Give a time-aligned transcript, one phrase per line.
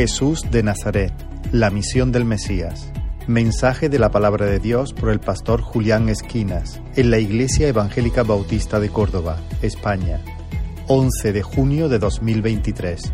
[0.00, 1.12] Jesús de Nazaret,
[1.52, 2.90] la misión del Mesías.
[3.26, 8.22] Mensaje de la palabra de Dios por el pastor Julián Esquinas en la Iglesia Evangélica
[8.22, 10.22] Bautista de Córdoba, España.
[10.88, 13.12] 11 de junio de 2023.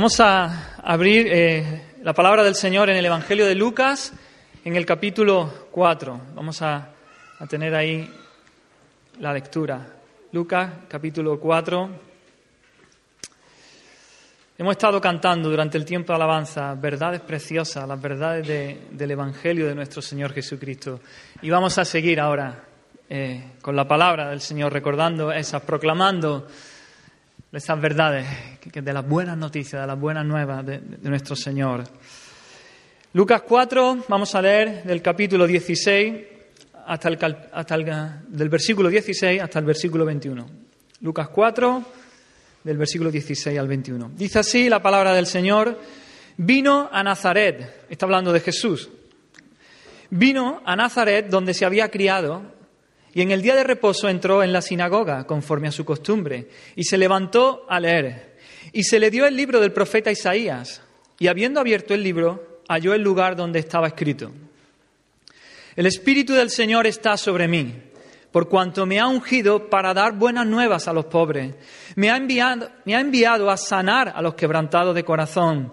[0.00, 4.14] Vamos a abrir eh, la palabra del Señor en el Evangelio de Lucas,
[4.64, 6.20] en el capítulo 4.
[6.34, 6.88] Vamos a,
[7.38, 8.10] a tener ahí
[9.18, 9.86] la lectura.
[10.32, 11.90] Lucas, capítulo 4.
[14.56, 19.66] Hemos estado cantando durante el tiempo de alabanza verdades preciosas, las verdades de- del Evangelio
[19.66, 21.00] de nuestro Señor Jesucristo.
[21.42, 22.58] Y vamos a seguir ahora
[23.10, 26.46] eh, con la palabra del Señor, recordando esas, proclamando
[27.52, 28.26] esas verdades
[28.72, 31.84] de las buenas noticias, de las buenas nuevas de, de nuestro Señor.
[33.12, 36.14] Lucas 4, vamos a leer del capítulo 16
[36.86, 37.18] hasta el,
[37.52, 37.84] hasta el-
[38.28, 40.46] del versículo 16 hasta el versículo 21.
[41.00, 41.84] Lucas 4,
[42.62, 44.12] del versículo 16 al 21.
[44.14, 45.78] Dice así la palabra del Señor,
[46.36, 48.88] vino a Nazaret, está hablando de Jesús,
[50.10, 52.42] vino a Nazaret donde se había criado
[53.14, 56.84] y en el día de reposo entró en la sinagoga conforme a su costumbre y
[56.84, 58.36] se levantó a leer.
[58.72, 60.82] Y se le dio el libro del profeta Isaías
[61.18, 64.30] y habiendo abierto el libro halló el lugar donde estaba escrito.
[65.74, 67.74] El Espíritu del Señor está sobre mí,
[68.30, 71.54] por cuanto me ha ungido para dar buenas nuevas a los pobres.
[71.96, 75.72] Me ha enviado, me ha enviado a sanar a los quebrantados de corazón,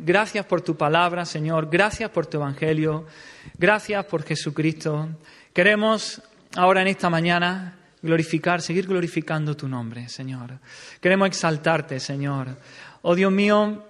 [0.00, 3.06] gracias por tu palabra, Señor, gracias por tu evangelio,
[3.58, 5.08] gracias por Jesucristo.
[5.52, 6.22] Queremos
[6.56, 10.58] ahora en esta mañana glorificar, seguir glorificando tu nombre, Señor.
[11.00, 12.56] Queremos exaltarte, Señor.
[13.02, 13.84] Oh Dios mío,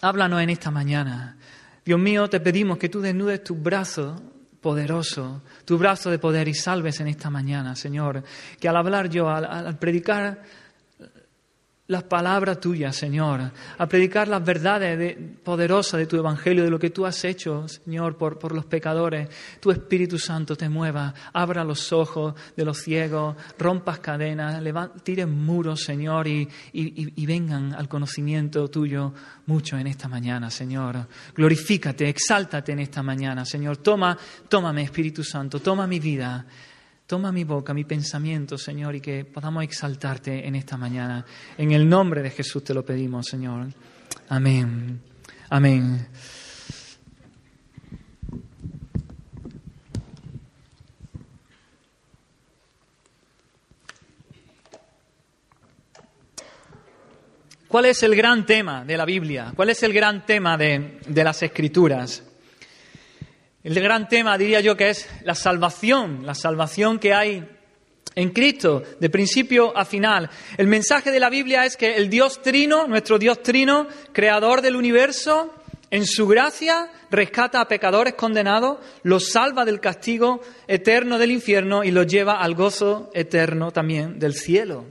[0.00, 1.36] háblanos en esta mañana.
[1.84, 4.20] Dios mío, te pedimos que tú desnudes tu brazo
[4.60, 8.22] poderoso, tu brazo de poder y salves en esta mañana, Señor.
[8.60, 10.42] Que al hablar yo, al, al predicar
[11.88, 16.78] las palabras tuyas, Señor, a predicar las verdades de- poderosas de tu Evangelio, de lo
[16.78, 19.28] que tú has hecho, Señor, por, por los pecadores.
[19.60, 24.62] Tu Espíritu Santo te mueva, abra los ojos de los ciegos, rompas cadenas,
[25.02, 29.12] tires muros, Señor, y, y- y- y vengan al conocimiento tuyo
[29.46, 31.06] mucho en esta mañana, Señor.
[31.34, 33.78] Glorifícate, exáltate en esta mañana, Señor.
[33.78, 34.16] Toma,
[34.48, 36.46] tómame, Espíritu Santo, toma mi vida.
[37.12, 41.22] Toma mi boca, mi pensamiento, Señor, y que podamos exaltarte en esta mañana.
[41.58, 43.66] En el nombre de Jesús te lo pedimos, Señor.
[44.30, 44.98] Amén.
[45.50, 46.08] Amén.
[57.68, 59.52] ¿Cuál es el gran tema de la Biblia?
[59.54, 62.31] ¿Cuál es el gran tema de, de las Escrituras?
[63.64, 67.48] El gran tema, diría yo, que es la salvación, la salvación que hay
[68.14, 70.28] en Cristo, de principio a final.
[70.58, 74.76] El mensaje de la Biblia es que el Dios Trino, nuestro Dios Trino, creador del
[74.76, 75.54] universo,
[75.90, 81.90] en su gracia rescata a pecadores condenados, los salva del castigo eterno del infierno y
[81.90, 84.86] los lleva al gozo eterno también del cielo.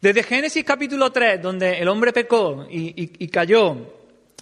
[0.00, 3.95] Desde Génesis capítulo 3, donde el hombre pecó y, y- y cayó,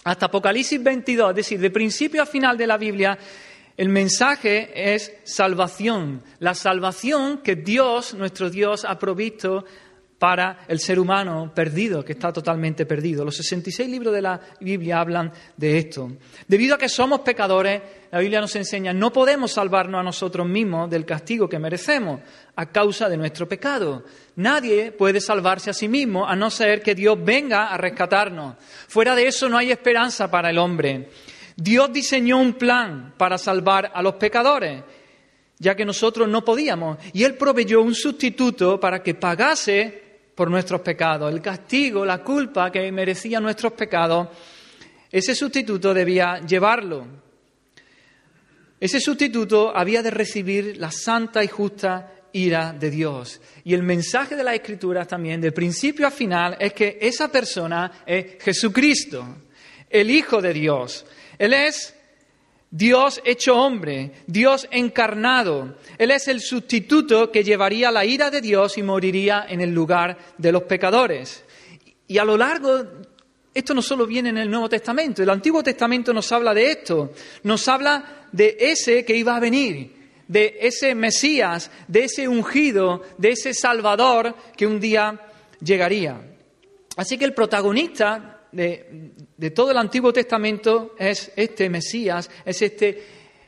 [0.05, 3.17] hasta Apocalipsis 22, es decir, de principio a final de la Biblia,
[3.75, 9.65] el mensaje es salvación, la salvación que Dios, nuestro Dios, ha provisto
[10.19, 13.25] para el ser humano perdido, que está totalmente perdido.
[13.25, 16.11] Los 66 libros de la Biblia hablan de esto.
[16.47, 17.81] Debido a que somos pecadores,
[18.11, 22.21] la Biblia nos enseña, no podemos salvarnos a nosotros mismos del castigo que merecemos
[22.55, 24.05] a causa de nuestro pecado.
[24.37, 28.55] Nadie puede salvarse a sí mismo a no ser que Dios venga a rescatarnos.
[28.87, 31.09] Fuera de eso no hay esperanza para el hombre.
[31.57, 34.81] Dios diseñó un plan para salvar a los pecadores,
[35.59, 40.04] ya que nosotros no podíamos, y Él proveyó un sustituto para que pagase
[40.35, 44.27] por nuestros pecados, el castigo, la culpa que merecían nuestros pecados.
[45.09, 47.07] Ese sustituto debía llevarlo.
[48.79, 53.39] Ese sustituto había de recibir la santa y justa ira de Dios.
[53.63, 58.03] Y el mensaje de las Escrituras también, del principio a final, es que esa persona
[58.05, 59.25] es Jesucristo,
[59.89, 61.05] el Hijo de Dios.
[61.39, 61.95] Él es
[62.77, 65.77] Dios hecho hombre, Dios encarnado.
[65.97, 70.17] Él es el sustituto que llevaría la ira de Dios y moriría en el lugar
[70.37, 71.45] de los pecadores.
[72.05, 72.83] Y a lo largo,
[73.53, 77.13] esto no solo viene en el Nuevo Testamento, el Antiguo Testamento nos habla de esto,
[77.43, 79.93] nos habla de ese que iba a venir,
[80.27, 85.21] de ese Mesías, de ese ungido, de ese Salvador que un día
[85.61, 86.19] llegaría.
[86.97, 93.03] Así que el protagonista de, todo el Antiguo Testamento es este Mesías, es este,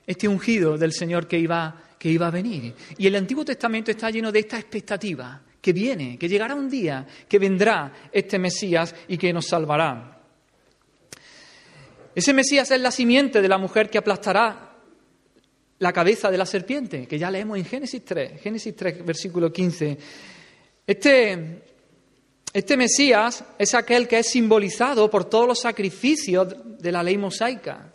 [0.06, 2.74] este ungido del Señor que iba, que iba a venir.
[2.98, 7.06] Y el Antiguo Testamento está lleno de esta expectativa, que viene, que llegará un día,
[7.28, 10.22] que vendrá este Mesías y que nos salvará.
[12.14, 14.76] Ese Mesías es la simiente de la mujer que aplastará
[15.80, 19.98] la cabeza de la serpiente, que ya leemos en Génesis 3, Génesis 3, versículo 15.
[20.86, 21.62] Este
[22.54, 27.94] este Mesías es aquel que es simbolizado por todos los sacrificios de la ley mosaica.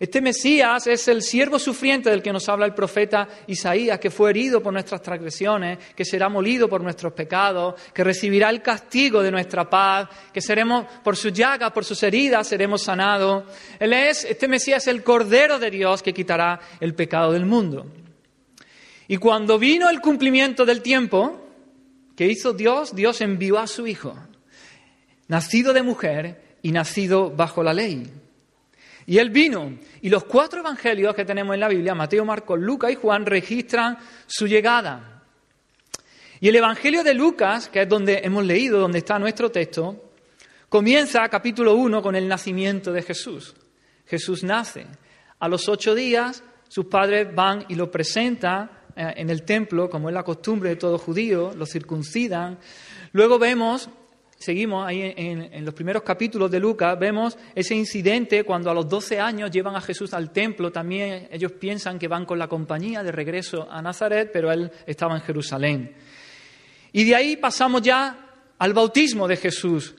[0.00, 4.30] Este Mesías es el siervo sufriente del que nos habla el profeta Isaías, que fue
[4.30, 9.30] herido por nuestras transgresiones, que será molido por nuestros pecados, que recibirá el castigo de
[9.30, 13.44] nuestra paz, que seremos por sus llagas, por sus heridas seremos sanados.
[13.78, 17.84] Él es, este Mesías es el Cordero de Dios que quitará el pecado del mundo.
[19.06, 21.49] Y cuando vino el cumplimiento del tiempo,
[22.20, 22.94] ¿Qué hizo Dios?
[22.94, 24.14] Dios envió a su Hijo,
[25.28, 28.12] nacido de mujer y nacido bajo la ley.
[29.06, 29.78] Y él vino.
[30.02, 33.96] Y los cuatro evangelios que tenemos en la Biblia, Mateo, Marcos, Lucas y Juan, registran
[34.26, 35.22] su llegada.
[36.40, 40.12] Y el evangelio de Lucas, que es donde hemos leído, donde está nuestro texto,
[40.68, 43.54] comienza capítulo 1 con el nacimiento de Jesús.
[44.04, 44.86] Jesús nace.
[45.38, 50.14] A los ocho días, sus padres van y lo presentan en el templo, como es
[50.14, 52.58] la costumbre de todo judío, lo circuncidan.
[53.12, 53.90] Luego vemos,
[54.38, 59.20] seguimos ahí en, los primeros capítulos de Lucas, vemos ese incidente cuando a los 12
[59.20, 60.72] años llevan a Jesús al templo.
[60.72, 65.14] También ellos piensan que van con la compañía de regreso a Nazaret, pero él estaba
[65.14, 65.94] en Jerusalén.
[66.92, 68.26] Y de ahí pasamos ya
[68.58, 69.94] al bautismo de Jesús,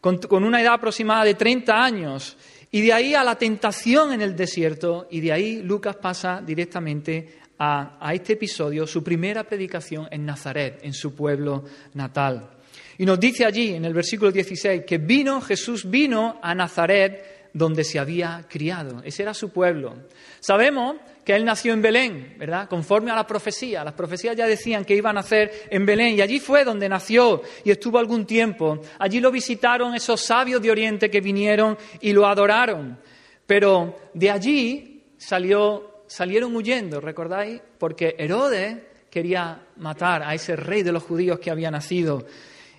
[0.00, 2.36] con, con una edad aproximada de 30 años.
[2.70, 7.45] Y de ahí a la tentación en el desierto, y de ahí Lucas pasa directamente
[7.58, 11.64] a, este episodio su primera predicación en Nazaret, en su pueblo
[11.94, 12.50] natal.
[12.98, 17.84] Y nos dice allí, en el versículo 16, que vino, Jesús vino a Nazaret donde
[17.84, 19.00] se había criado.
[19.02, 19.94] Ese era su pueblo.
[20.40, 22.68] Sabemos que él nació en Belén, ¿verdad?
[22.68, 23.82] Conforme a la profecía.
[23.82, 27.40] Las profecías ya decían que iba a nacer en Belén y allí fue donde nació
[27.64, 28.80] y estuvo algún tiempo.
[28.98, 32.98] Allí lo visitaron esos sabios de Oriente que vinieron y lo adoraron.
[33.46, 37.60] Pero de allí salió salieron huyendo, ¿recordáis?
[37.78, 38.78] Porque Herodes
[39.10, 42.26] quería matar a ese rey de los judíos que había nacido.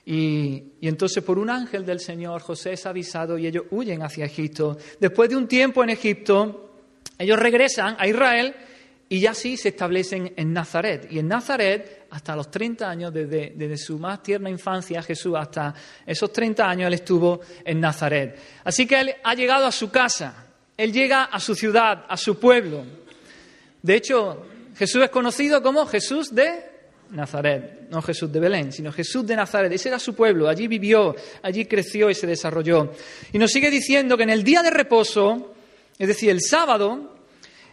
[0.05, 4.77] Y, entonces por un ángel del Señor José es avisado y ellos huyen hacia Egipto.
[4.99, 6.71] Después de un tiempo en Egipto,
[7.17, 8.55] ellos regresan a Israel
[9.09, 11.07] y ya sí se establecen en Nazaret.
[11.11, 15.73] Y en Nazaret, hasta los 30 años, desde, desde, su más tierna infancia, Jesús, hasta
[16.05, 18.39] esos 30 años, él estuvo en Nazaret.
[18.63, 20.45] Así que él ha llegado a su casa,
[20.77, 22.85] él llega a su ciudad, a su pueblo.
[23.87, 24.45] De hecho,
[24.75, 26.61] Jesús es conocido como Jesús de
[27.11, 29.71] Nazaret, no Jesús de Belén, sino Jesús de Nazaret.
[29.71, 32.91] Ese era su pueblo, allí vivió, allí creció y se desarrolló.
[33.31, 35.53] Y nos sigue diciendo que en el día de reposo,
[35.97, 37.15] es decir, el sábado,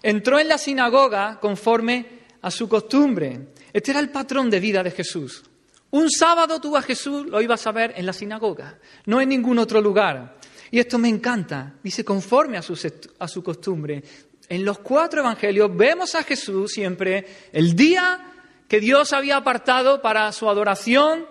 [0.04, 2.06] entró en la sinagoga conforme
[2.42, 3.48] a su costumbre.
[3.72, 5.42] Este era el patrón de vida de Jesús.
[5.90, 9.58] Un sábado tú a Jesús lo ibas a ver en la sinagoga, no en ningún
[9.58, 10.36] otro lugar.
[10.70, 11.74] Y esto me encanta.
[11.82, 12.78] Dice, conforme a su,
[13.18, 14.02] a su costumbre.
[14.48, 18.32] En los cuatro evangelios vemos a Jesús siempre el día
[18.68, 21.26] que Dios había apartado para su adoración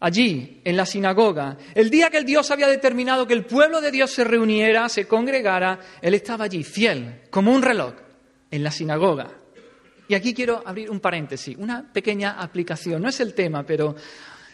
[0.00, 1.56] allí, en la sinagoga.
[1.74, 5.06] El día que el Dios había determinado que el pueblo de Dios se reuniera, se
[5.06, 7.94] congregara, Él estaba allí, fiel, como un reloj,
[8.50, 9.30] en la sinagoga.
[10.08, 13.02] Y aquí quiero abrir un paréntesis, una pequeña aplicación.
[13.02, 13.94] No es el tema, pero,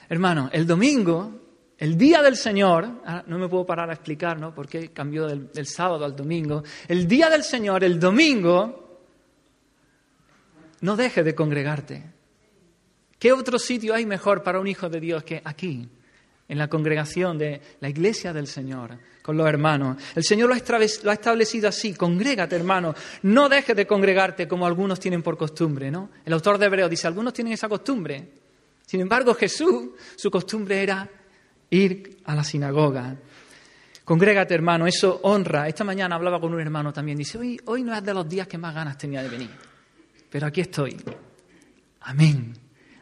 [0.08, 1.43] hermano, el domingo
[1.78, 4.54] el día del Señor, ah, no me puedo parar a explicar, ¿no?
[4.54, 6.62] ¿Por qué cambió del, sábado al domingo?
[6.86, 9.00] El día del Señor, el domingo,
[10.82, 12.04] no deje de congregarte.
[13.18, 15.88] ¿Qué otro sitio hay mejor para un hijo de Dios que aquí,
[16.46, 19.96] en la congregación de la iglesia del Señor, con los hermanos?
[20.14, 20.54] El Señor lo
[21.10, 22.94] ha establecido así, congrégate, hermano.
[23.22, 26.10] No dejes de congregarte como algunos tienen por costumbre, ¿no?
[26.24, 28.28] El autor de Hebreo dice, algunos tienen esa costumbre.
[28.86, 31.10] Sin embargo, Jesús, su costumbre era
[31.70, 33.16] ir a la sinagoga.
[34.04, 35.66] Congrégate, hermano, eso honra.
[35.66, 37.16] Esta mañana hablaba con un hermano también.
[37.16, 39.50] Dice, hoy, hoy no es de los días que más ganas tenía de venir,
[40.30, 40.96] pero aquí estoy.
[42.02, 42.52] Amén.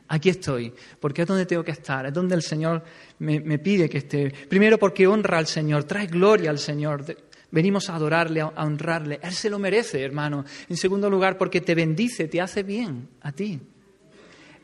[0.09, 2.85] Aquí estoy, porque es donde tengo que estar, es donde el Señor
[3.21, 4.31] me, me pide que esté.
[4.47, 7.03] Primero porque honra al Señor, trae gloria al Señor.
[7.51, 9.21] Venimos a adorarle, a honrarle.
[9.23, 10.45] Él se lo merece, hermano.
[10.69, 13.59] En segundo lugar, porque te bendice, te hace bien a ti.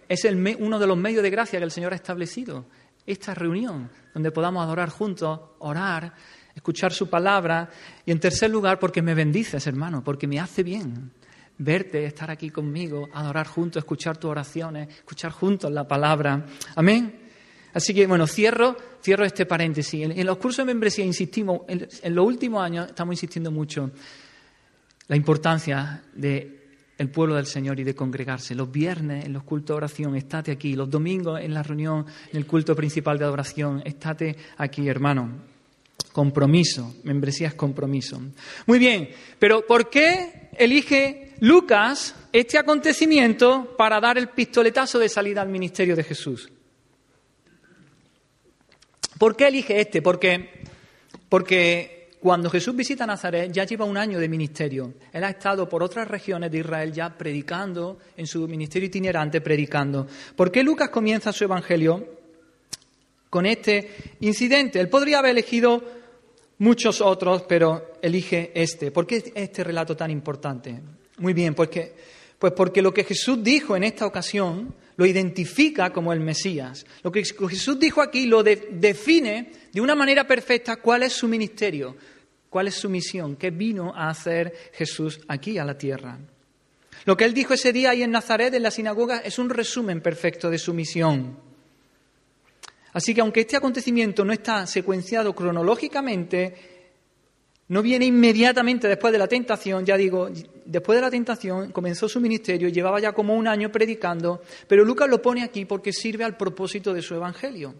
[0.06, 2.66] Es el, uno de los medios de gracia que el Señor ha establecido.
[3.08, 6.12] Esta reunión, donde podamos adorar juntos, orar,
[6.54, 7.70] escuchar su palabra.
[8.04, 11.12] Y en tercer lugar, porque me bendices, hermano, porque me hace bien
[11.58, 16.46] verte, estar aquí conmigo, adorar juntos, escuchar tus oraciones, escuchar juntos la palabra.
[16.76, 17.28] Amén.
[17.74, 20.02] Así que, bueno, cierro, cierro este paréntesis.
[20.02, 23.90] En, los cursos de membresía insistimos, en, los últimos años estamos insistiendo mucho
[25.06, 26.57] la importancia del
[26.98, 28.56] el pueblo del Señor y de congregarse.
[28.56, 30.74] Los viernes en los cultos de oración, estate aquí.
[30.74, 35.30] Los domingos en la reunión, en el culto principal de adoración, estate aquí, hermano.
[36.12, 38.20] Compromiso, membresía es compromiso.
[38.66, 45.42] Muy bien, pero ¿por qué elige Lucas este acontecimiento para dar el pistoletazo de salida
[45.42, 46.50] al ministerio de Jesús?
[49.18, 50.02] ¿Por qué elige este?
[50.02, 50.64] Porque,
[51.28, 54.94] porque cuando Jesús visita Nazaret ya lleva un año de ministerio.
[55.12, 60.06] Él ha estado por otras regiones de Israel ya predicando, en su ministerio itinerante predicando.
[60.34, 62.06] ¿Por qué Lucas comienza su evangelio
[63.30, 64.80] con este incidente?
[64.80, 65.82] Él podría haber elegido
[66.58, 68.90] muchos otros, pero elige este.
[68.90, 70.80] ¿Por qué este relato tan importante?
[71.18, 71.94] Muy bien, porque,
[72.38, 76.84] pues porque lo que Jesús dijo en esta ocasión lo identifica como el Mesías.
[77.02, 81.96] Lo que Jesús dijo aquí lo define de una manera perfecta cuál es su ministerio,
[82.48, 86.18] cuál es su misión, qué vino a hacer Jesús aquí a la tierra.
[87.04, 90.00] Lo que él dijo ese día ahí en Nazaret, en la sinagoga, es un resumen
[90.00, 91.38] perfecto de su misión.
[92.92, 96.77] Así que aunque este acontecimiento no está secuenciado cronológicamente,
[97.68, 100.30] no viene inmediatamente después de la tentación, ya digo,
[100.64, 105.08] después de la tentación comenzó su ministerio, llevaba ya como un año predicando, pero Lucas
[105.08, 107.74] lo pone aquí porque sirve al propósito de su evangelio.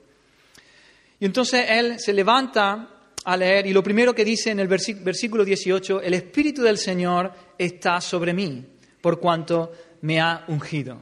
[1.21, 2.89] Y entonces él se levanta
[3.25, 7.33] a leer y lo primero que dice en el versículo 18, el Espíritu del Señor
[7.57, 8.65] está sobre mí,
[9.01, 10.99] por cuanto me ha ungido.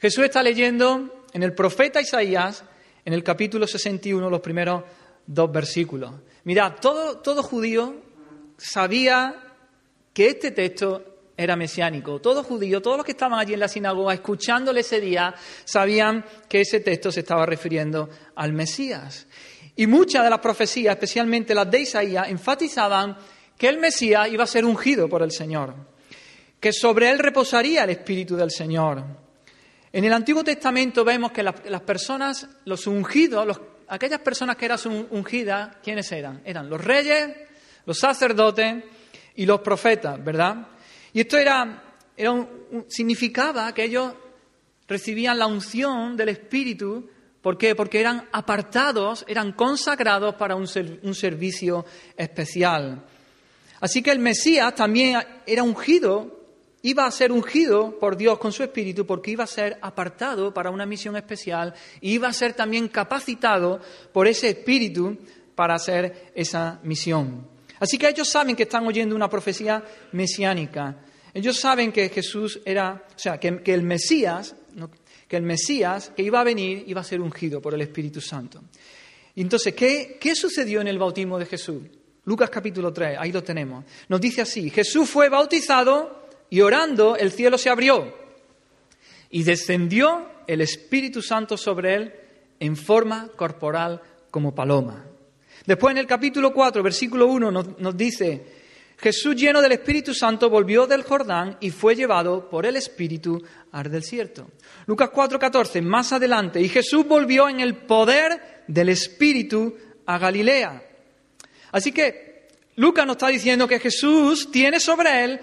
[0.00, 2.64] Jesús está leyendo en el profeta Isaías,
[3.04, 4.82] en el capítulo 61, los primeros
[5.26, 6.12] dos versículos.
[6.44, 8.03] Mirad, todo, todo judío
[8.64, 9.34] sabía
[10.12, 12.20] que este texto era mesiánico.
[12.20, 16.62] Todos judíos, todos los que estaban allí en la sinagoga escuchándole ese día, sabían que
[16.62, 19.26] ese texto se estaba refiriendo al Mesías.
[19.76, 23.16] Y muchas de las profecías, especialmente las de Isaías, enfatizaban
[23.58, 25.74] que el Mesías iba a ser ungido por el Señor,
[26.58, 29.04] que sobre él reposaría el Espíritu del Señor.
[29.92, 34.78] En el Antiguo Testamento vemos que las, personas, los ungidos, aquellas personas que eran
[35.10, 36.40] ungidas, ¿quiénes eran?
[36.44, 37.30] Eran los reyes,
[37.86, 38.84] los sacerdotes
[39.36, 40.68] y los profetas, ¿verdad?
[41.12, 41.82] Y esto era,
[42.88, 44.12] significaba que ellos
[44.88, 47.08] recibían la unción del Espíritu.
[47.40, 47.74] ¿Por qué?
[47.74, 50.68] Porque eran apartados, eran consagrados para un,
[51.02, 51.84] un servicio
[52.16, 53.04] especial.
[53.80, 56.40] Así que el Mesías también era ungido,
[56.82, 60.70] iba a ser ungido por Dios con su Espíritu porque iba a ser apartado para
[60.70, 63.80] una misión especial y iba a ser también capacitado
[64.12, 65.18] por ese Espíritu
[65.54, 67.53] para hacer esa misión.
[67.84, 70.96] Así que ellos saben que están oyendo una profecía mesiánica.
[71.34, 74.56] Ellos saben que Jesús era, o sea, que, el Mesías,
[75.28, 78.62] que el Mesías que iba a venir iba a ser ungido por el Espíritu Santo.
[79.34, 81.82] Y entonces, ¿qué, ¿qué sucedió en el bautismo de Jesús?
[82.24, 83.84] Lucas capítulo 3, ahí lo tenemos.
[84.08, 88.16] Nos dice así, Jesús fue bautizado y orando el cielo se abrió
[89.28, 92.14] y descendió el Espíritu Santo sobre él
[92.60, 94.00] en forma corporal
[94.30, 95.04] como paloma.
[95.66, 98.44] Después en el capítulo 4, versículo 1 nos, dice,
[98.98, 103.42] Jesús lleno del Espíritu Santo volvió del Jordán y fue llevado por el Espíritu
[103.72, 104.50] al desierto.
[104.86, 110.82] Lucas 4, 14, más adelante, y Jesús volvió en el poder del Espíritu a Galilea.
[111.72, 115.40] Así que Lucas nos está diciendo que Jesús tiene sobre él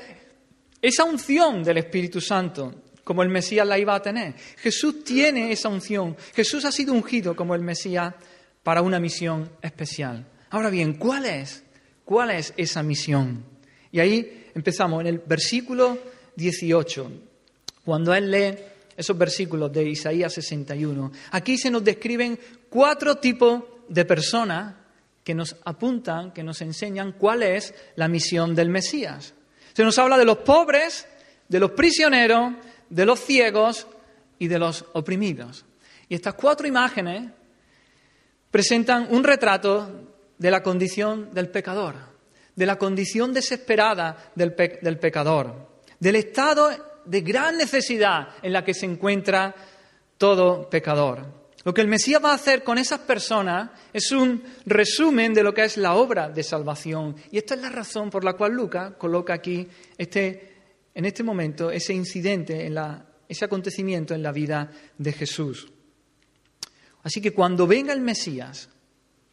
[0.82, 4.34] esa unción del Espíritu Santo, como el Mesías la iba a tener.
[4.58, 6.16] Jesús tiene esa unción.
[6.34, 8.14] Jesús ha sido ungido como el Mesías
[8.64, 10.26] para una misión especial.
[10.50, 11.64] Ahora bien, ¿cuál es?
[12.06, 13.44] ¿Cuál es esa misión?
[13.92, 15.98] Y ahí empezamos en el versículo
[16.36, 17.12] 18,
[17.86, 18.56] cuando él lee
[18.96, 21.12] esos versículos de Isaías 61.
[21.32, 22.40] Aquí se nos describen
[22.70, 24.76] cuatro tipos de personas
[25.24, 29.34] que nos apuntan, que nos enseñan cuál es la misión del Mesías.
[29.74, 31.08] Se nos habla de los pobres,
[31.48, 32.54] de los prisioneros,
[32.90, 33.88] de los ciegos
[34.40, 35.66] y de los oprimidos.
[36.10, 37.32] Y estas cuatro imágenes
[38.52, 41.96] presentan un retrato de la condición del pecador,
[42.56, 46.70] de la condición desesperada del, pecador, del estado
[47.06, 49.56] de gran necesidad en la que se encuentra
[50.18, 51.42] todo pecador.
[51.64, 55.54] Lo que el Mesías va a hacer con esas personas es un resumen de lo
[55.54, 57.16] que es la obra de salvación.
[57.32, 60.56] Y esta es la razón por la cual Lucas coloca aquí este,
[60.96, 65.72] en este momento ese incidente, en la, ese acontecimiento en la vida de Jesús.
[67.04, 68.70] Así que cuando venga el Mesías,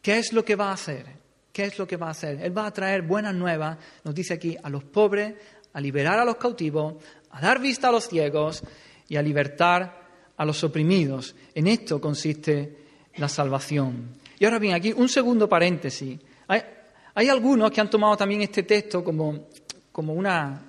[0.03, 1.07] ¿qué es lo que va a hacer?
[1.53, 2.41] ¿Qué es lo que va a hacer?
[2.41, 5.35] Él va a traer buenas nuevas, nos dice aquí, a los pobres,
[5.73, 6.95] a liberar a los cautivos,
[7.31, 8.63] a dar vista a los ciegos
[9.09, 11.35] y a libertar a los oprimidos.
[11.55, 12.79] En esto consiste
[13.17, 14.17] la salvación.
[14.39, 16.19] Y ahora bien, aquí un segundo paréntesis.
[16.47, 19.49] Hay, algunos que han tomado también este texto como,
[19.91, 20.68] como una...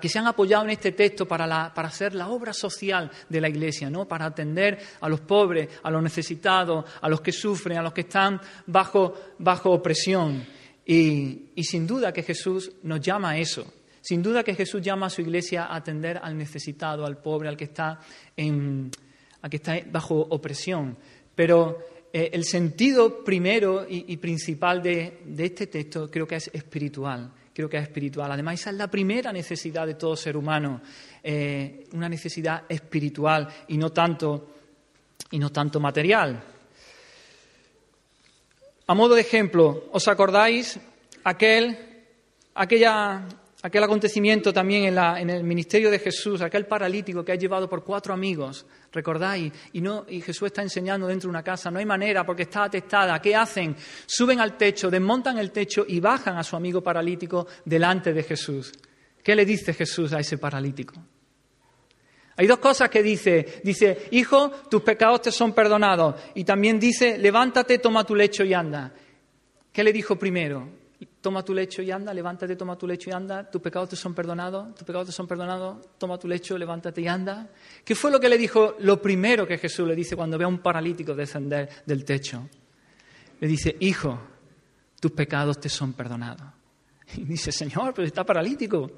[0.00, 3.48] Que se han apoyado en este texto para, para hacer la obra social de la
[3.48, 4.06] Iglesia, ¿no?
[4.06, 8.02] para atender a los pobres, a los necesitados, a los que sufren, a los que
[8.02, 10.44] están bajo, bajo opresión.
[10.86, 13.66] Y, y sin duda que Jesús nos llama a eso.
[14.02, 17.56] Sin duda que Jesús llama a su iglesia a atender al necesitado, al pobre, al
[17.56, 18.00] que está,
[18.36, 18.90] en,
[19.48, 20.98] que está bajo opresión.
[21.36, 21.78] Pero
[22.12, 27.32] eh, el sentido primero y, principal de, este texto creo que es espiritual.
[27.54, 28.32] Creo que es espiritual.
[28.32, 30.80] Además, esa es la primera necesidad de todo ser humano,
[31.22, 34.48] eh, una necesidad espiritual y no tanto,
[35.30, 36.42] y no tanto material.
[38.86, 40.80] A modo de ejemplo, ¿os acordáis
[41.24, 41.76] aquel,
[42.54, 43.26] aquella
[43.62, 48.12] aquel acontecimiento también en, el ministerio de Jesús, aquel paralítico que ha llevado por cuatro
[48.12, 52.26] amigos, recordáis, y, no, y Jesús está enseñando dentro de una casa, no hay manera
[52.26, 53.76] porque está atestada, ¿qué hacen?
[54.04, 58.72] Suben al techo, desmontan el techo y bajan a su amigo paralítico delante de Jesús.
[59.22, 60.94] ¿Qué le dice Jesús a ese paralítico?
[62.36, 63.60] Hay dos cosas que dice.
[63.62, 66.16] Dice, hijo, tus pecados te son perdonados.
[66.34, 68.92] Y también dice, levántate, toma tu lecho y anda.
[69.70, 70.81] ¿Qué le dijo primero?
[71.22, 74.12] Toma tu lecho y anda, levántate, toma tu lecho y anda, tus pecados te son
[74.12, 77.48] perdonados, tus pecados te son perdonados, toma tu lecho, levántate y anda.
[77.84, 80.48] ¿Qué fue lo que le dijo, lo primero que Jesús le dice cuando ve a
[80.48, 82.48] un paralítico descender del techo?
[83.40, 84.20] Le dice, hijo,
[85.00, 86.46] tus pecados te son perdonados.
[87.16, 88.90] Y dice, Señor, pero está paralítico.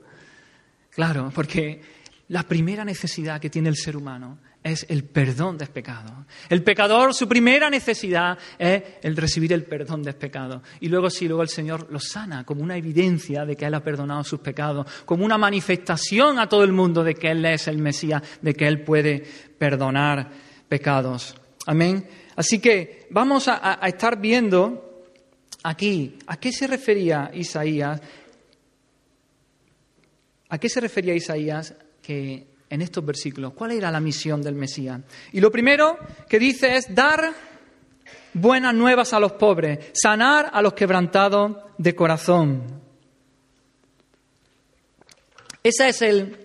[0.91, 1.81] Claro, porque
[2.29, 6.25] la primera necesidad que tiene el ser humano es el perdón del pecado.
[6.49, 10.63] El pecador, su primera necesidad es el recibir el perdón del pecado.
[10.81, 13.85] Y luego sí, luego el Señor lo sana como una evidencia de que Él ha
[13.85, 17.77] perdonado sus pecados, como una manifestación a todo el mundo de que Él es el
[17.77, 19.23] Mesías, de que Él puede
[19.59, 20.31] perdonar
[20.67, 21.35] pecados.
[21.67, 22.09] Amén.
[22.35, 25.05] Así que vamos a, a estar viendo
[25.63, 28.01] aquí a qué se refería Isaías.
[30.49, 33.53] ¿A qué se refería Isaías que en estos versículos.
[33.55, 35.01] ¿Cuál era la misión del Mesías?
[35.33, 35.99] Y lo primero
[36.29, 37.33] que dice es dar
[38.33, 42.63] buenas nuevas a los pobres, sanar a los quebrantados de corazón.
[45.63, 46.37] Esa es el,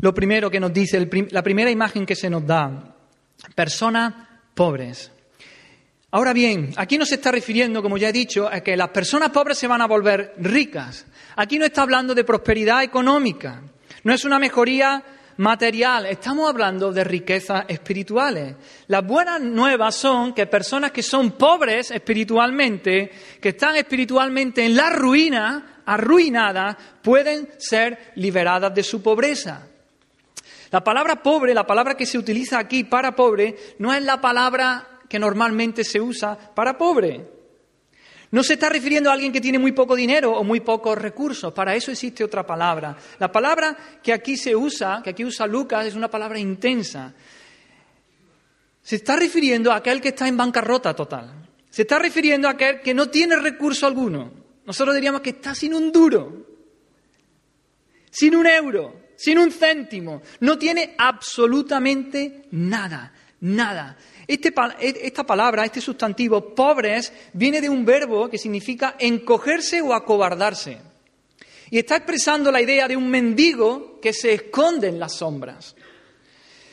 [0.00, 2.96] lo primero que nos dice, la primera imagen que se nos da.
[3.54, 4.14] Personas
[4.54, 5.12] pobres.
[6.10, 9.30] Ahora bien, aquí no se está refiriendo, como ya he dicho, a que las personas
[9.30, 11.06] pobres se van a volver ricas.
[11.36, 13.62] Aquí no está hablando de prosperidad económica.
[14.04, 15.02] No es una mejoría
[15.38, 18.54] material, estamos hablando de riquezas espirituales.
[18.86, 24.90] Las buenas nuevas son que personas que son pobres espiritualmente, que están espiritualmente en la
[24.90, 29.66] ruina, arruinadas, pueden ser liberadas de su pobreza.
[30.70, 35.00] La palabra pobre, la palabra que se utiliza aquí para pobre, no es la palabra
[35.08, 37.31] que normalmente se usa para pobre.
[38.32, 41.52] No se está refiriendo a alguien que tiene muy poco dinero o muy pocos recursos.
[41.52, 42.96] Para eso existe otra palabra.
[43.18, 47.12] La palabra que aquí se usa, que aquí usa Lucas, es una palabra intensa.
[48.80, 51.46] Se está refiriendo a aquel que está en bancarrota total.
[51.68, 54.32] Se está refiriendo a aquel que no tiene recurso alguno.
[54.64, 56.46] Nosotros diríamos que está sin un duro,
[58.10, 60.22] sin un euro, sin un céntimo.
[60.40, 63.98] No tiene absolutamente nada, nada.
[64.32, 69.92] Este e, esta palabra, este sustantivo, pobres, viene de un verbo que significa encogerse o
[69.92, 70.78] acobardarse.
[71.70, 75.76] Y está expresando la idea de un mendigo que se esconde en las sombras.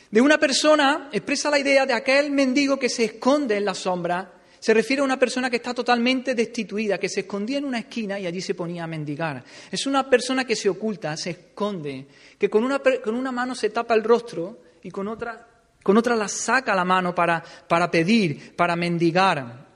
[0.10, 4.34] De una persona, expresa la idea de aquel mendigo que se esconde en la sombra.
[4.58, 8.20] Se refiere a una persona que está totalmente destituida, que se escondía en una esquina
[8.20, 9.44] y allí se ponía a mendigar.
[9.70, 13.70] Es una persona que se oculta, se esconde, que con una, con una mano se
[13.70, 18.56] tapa el rostro y con otra con otra la saca la mano para, para pedir,
[18.56, 19.68] para mendigar.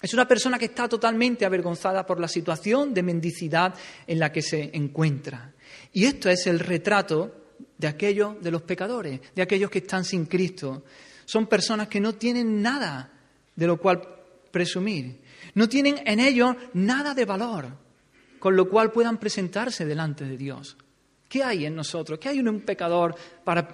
[0.00, 3.74] Es una persona que está totalmente avergonzada por la situación de mendicidad
[4.06, 5.52] en la que se encuentra.
[5.92, 7.42] Y esto es el retrato
[7.78, 10.84] de aquellos, de los pecadores, de aquellos que están sin Cristo.
[11.24, 13.12] Son personas que no tienen nada
[13.54, 14.02] de lo cual
[14.50, 15.20] presumir.
[15.54, 17.68] No tienen en ellos nada de valor,
[18.38, 20.76] con lo cual puedan presentarse delante de Dios.
[21.32, 22.18] ¿Qué hay en nosotros?
[22.18, 23.14] ¿Qué hay en un pecador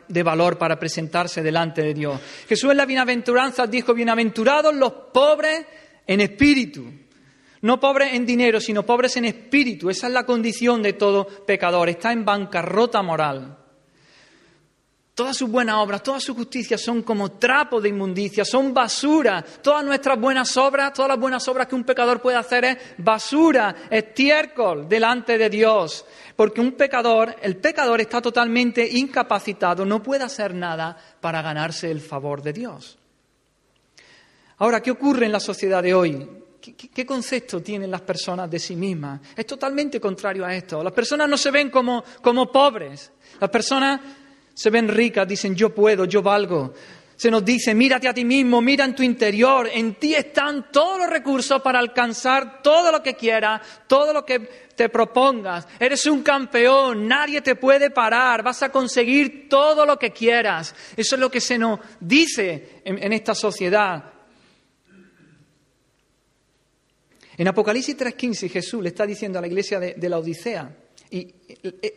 [0.07, 2.21] de valor para presentarse delante de Dios?
[2.49, 5.67] Jesús en la bienaventuranza dijo, bienaventurados los pobres
[6.07, 6.85] en espíritu.
[7.63, 9.91] No pobres en dinero, sino pobres en espíritu.
[9.91, 11.89] Esa es la condición de todo pecador.
[11.89, 13.59] Está en bancarrota moral.
[15.19, 19.45] Todas sus buenas obras, todas sus justicias son como trapo de inmundicia, son basura.
[19.61, 23.75] Todas nuestras buenas obras, todas las buenas obras que un pecador puede hacer es basura,
[23.91, 26.07] estiércol delante de Dios.
[26.37, 32.01] Porque un pecador, el pecador está totalmente incapacitado, no puede hacer nada para ganarse el
[32.01, 32.97] favor de Dios.
[34.59, 36.29] Ahora, ¿qué ocurre en la sociedad de hoy?
[36.61, 39.21] ¿Qué, concepto tienen las personas de sí mismas?
[39.35, 40.81] Es totalmente contrario a esto.
[40.81, 43.11] Las personas no se ven como, como pobres.
[43.41, 44.01] Las personas
[44.59, 46.75] se ven ricas, dicen yo puedo, yo valgo.
[47.15, 50.99] Se nos dice, mírate a ti mismo, mira en tu interior, en ti están todos
[50.99, 54.41] los recursos para alcanzar todo lo que quieras, todo lo que
[54.75, 55.69] te propongas.
[55.79, 60.75] Eres un campeón, nadie te puede parar, vas a conseguir todo lo que quieras.
[60.97, 64.13] Eso es lo que se nos dice en, esta sociedad.
[67.37, 71.35] En Apocalipsis 3.15 Jesús le está diciendo a la iglesia de la Odisea, y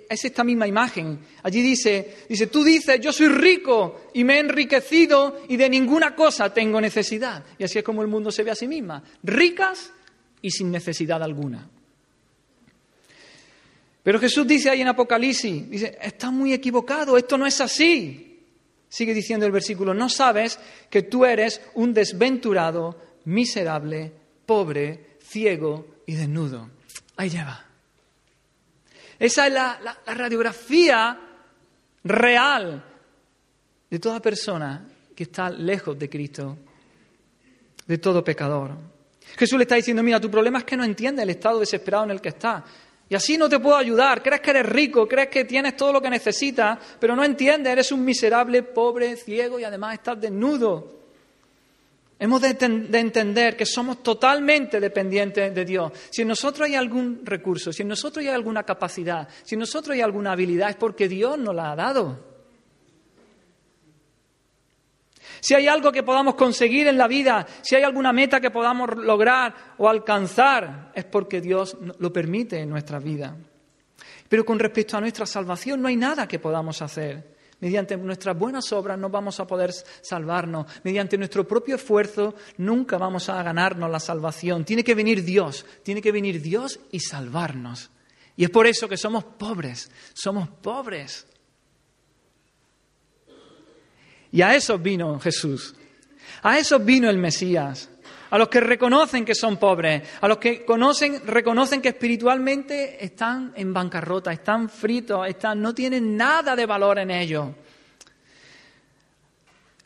[0.10, 1.20] es esta misma imagen.
[1.44, 6.16] Allí dice, dice, tú dices, yo soy rico y me he enriquecido y de ninguna
[6.16, 7.44] cosa tengo necesidad.
[7.58, 9.92] Y así es como el mundo se ve a sí misma, ricas
[10.42, 11.70] y sin necesidad alguna.
[14.04, 18.40] Pero Jesús dice ahí en Apocalipsis, dice, estás muy equivocado, esto no es así.
[18.90, 24.12] Sigue diciendo el versículo, no sabes que tú eres un desventurado, miserable,
[24.46, 26.70] pobre, ciego y desnudo.
[27.16, 27.71] Ahí lleva.
[29.22, 31.16] Esa es la, radiografía
[32.04, 32.84] real
[33.88, 34.84] de toda persona
[35.16, 36.58] que está lejos de Cristo,
[37.86, 38.72] de todo pecador.
[39.38, 42.12] Jesús le está diciendo, mira, tu problema es que no entiendes el estado desesperado en
[42.12, 42.64] el que estás.
[43.08, 44.24] Y así no te puedo ayudar.
[44.24, 47.92] Crees que eres rico, crees que tienes todo lo que necesitas, pero no entiendes, eres
[47.92, 51.01] un miserable, pobre, ciego y además estás desnudo.
[52.22, 52.56] Hemos de,
[53.00, 55.92] entender que somos totalmente dependientes de Dios.
[56.12, 59.96] Si en nosotros hay algún recurso, si en nosotros hay alguna capacidad, si en nosotros
[59.96, 62.24] hay alguna habilidad, es porque Dios nos la ha dado.
[65.40, 68.96] Si hay algo que podamos conseguir en la vida, si hay alguna meta que podamos
[68.98, 73.36] lograr o alcanzar, es porque Dios lo permite en nuestra vida.
[74.30, 77.31] Pero con respecto a nuestra salvación no hay nada que podamos hacer.
[77.62, 80.66] Mediante nuestras buenas obras no vamos a poder salvarnos.
[80.84, 84.66] Mediante nuestro propio esfuerzo nunca vamos a ganarnos la salvación.
[84.66, 87.92] Tiene que venir Dios, tiene que venir Dios y salvarnos.
[88.36, 91.28] Y es por eso que somos pobres, somos pobres.
[94.32, 95.76] Y a eso vino Jesús.
[96.42, 97.90] A eso vino el Mesías
[98.32, 103.52] a los que reconocen que son pobres, a los que conocen, reconocen que espiritualmente están
[103.56, 107.50] en bancarrota, están fritos, están, no tienen nada de valor en ellos.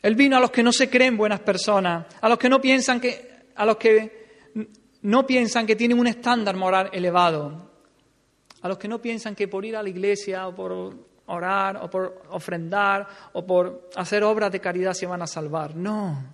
[0.00, 3.00] Él vino a los que no se creen buenas personas, a los que no piensan
[3.00, 4.52] que, a los que
[5.02, 7.72] no piensan que tienen un estándar moral elevado,
[8.62, 10.94] a los que no piensan que por ir a la iglesia o por
[11.26, 15.74] orar o por ofrendar o por hacer obras de caridad se van a salvar.
[15.74, 16.32] No,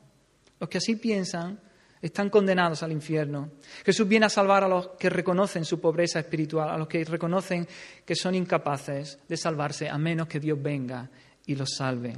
[0.60, 1.71] los que así piensan
[2.02, 3.52] están condenados al infierno.
[3.84, 7.66] Jesús viene a salvar a los que reconocen su pobreza espiritual, a los que reconocen
[8.04, 11.08] que son incapaces de salvarse a menos que Dios venga
[11.46, 12.16] y los salve.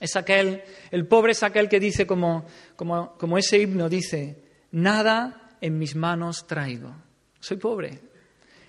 [0.00, 0.62] Es aquel,
[0.92, 5.96] el pobre es aquel que dice como, como, como ese himno dice, nada en mis
[5.96, 6.94] manos traigo.
[7.40, 8.00] Soy pobre.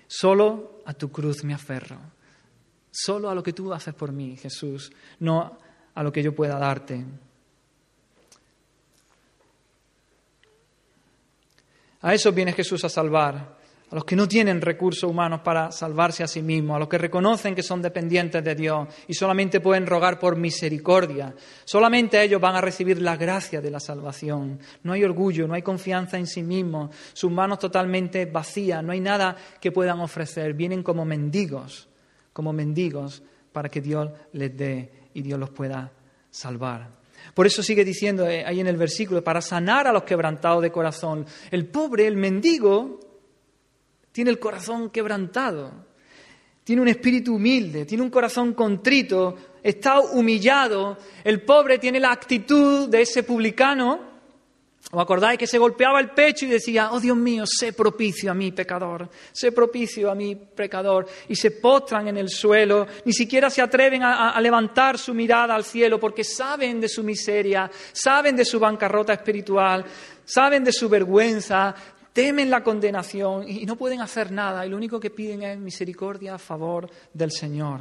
[0.08, 1.98] Solo a tu cruz me aferro.
[2.90, 5.56] Solo a lo que tú haces por mí, Jesús, no
[5.94, 7.04] a lo que yo pueda darte.
[12.02, 13.60] A esos viene Jesús a salvar,
[13.90, 16.96] a los que no tienen recursos humanos para salvarse a sí mismos, a los que
[16.96, 21.34] reconocen que son dependientes de Dios y solamente pueden rogar por misericordia.
[21.64, 24.60] Solamente ellos van a recibir la gracia de la salvación.
[24.84, 29.00] No hay orgullo, no hay confianza en sí mismos, sus manos totalmente vacías, no hay
[29.00, 30.54] nada que puedan ofrecer.
[30.54, 31.88] Vienen como mendigos,
[32.32, 35.92] como mendigos para que Dios les dé y Dios los pueda
[36.30, 36.99] salvar.
[37.34, 40.72] Por eso sigue diciendo eh, ahí en el versículo, para sanar a los quebrantados de
[40.72, 41.26] corazón.
[41.50, 43.00] El pobre, el mendigo,
[44.12, 45.86] tiene el corazón quebrantado,
[46.64, 50.98] tiene un espíritu humilde, tiene un corazón contrito, está humillado.
[51.24, 54.09] El pobre tiene la actitud de ese publicano
[54.92, 58.34] ¿Os acordáis que se golpeaba el pecho y decía, oh Dios mío, sé propicio a
[58.34, 61.06] mí, pecador, sé propicio a mí, pecador?
[61.28, 65.54] Y se postran en el suelo, ni siquiera se atreven a, a, levantar su mirada
[65.54, 69.84] al cielo porque saben de su miseria, saben de su bancarrota espiritual,
[70.24, 71.72] saben de su vergüenza,
[72.12, 76.34] temen la condenación y no pueden hacer nada y lo único que piden es misericordia
[76.34, 77.80] a favor del Señor.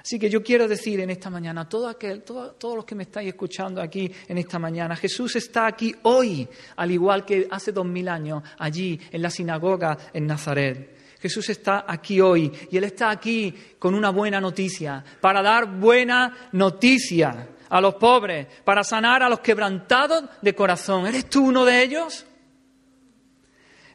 [0.00, 3.28] Así que yo quiero decir en esta mañana, todo aquel, todos los que me estáis
[3.28, 8.08] escuchando aquí en esta mañana, Jesús está aquí hoy, al igual que hace dos mil
[8.08, 10.96] años, allí en la sinagoga en Nazaret.
[11.20, 16.48] Jesús está aquí hoy y Él está aquí con una buena noticia, para dar buena
[16.52, 21.06] noticia a los pobres, para sanar a los quebrantados de corazón.
[21.06, 22.24] ¿Eres tú uno de ellos?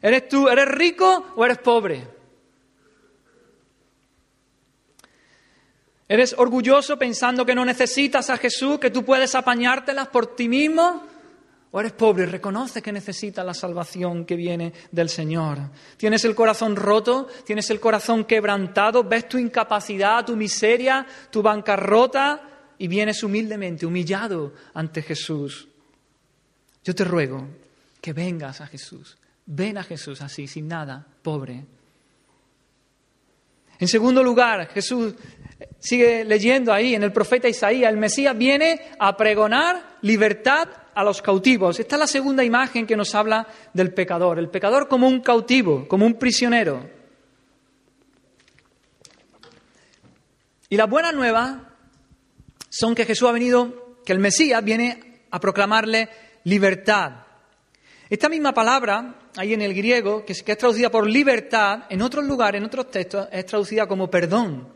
[0.02, 2.06] ¿Eres tú, eres rico o eres pobre?
[6.08, 11.02] ¿Eres orgulloso pensando que no necesitas a Jesús, que tú puedes apañártelas por ti mismo?
[11.70, 15.58] ¿O eres pobre y reconoces que necesitas la salvación que viene del Señor?
[15.96, 17.26] ¿Tienes el corazón roto?
[17.44, 19.02] ¿Tienes el corazón quebrantado?
[19.02, 22.48] ¿Ves tu incapacidad, tu miseria, tu bancarrota?
[22.78, 25.66] Y vienes humildemente, humillado ante Jesús.
[26.84, 27.48] Yo te ruego
[28.00, 29.16] que vengas a Jesús.
[29.46, 31.64] Ven a Jesús así, sin nada, pobre.
[33.78, 35.14] En segundo lugar, Jesús
[35.78, 41.20] sigue leyendo ahí en el profeta Isaías, el Mesías viene a pregonar libertad a los
[41.20, 41.78] cautivos.
[41.80, 45.86] Esta es la segunda imagen que nos habla del pecador, el pecador como un cautivo,
[45.88, 46.88] como un prisionero.
[50.68, 51.56] Y las buenas nuevas
[52.68, 56.08] son que Jesús ha venido, que el Mesías viene a proclamarle
[56.44, 57.24] libertad.
[58.10, 62.58] Esta misma palabra, ahí en el griego, que es traducida por libertad, en otros lugares,
[62.58, 64.73] en otros textos, es traducida como perdón.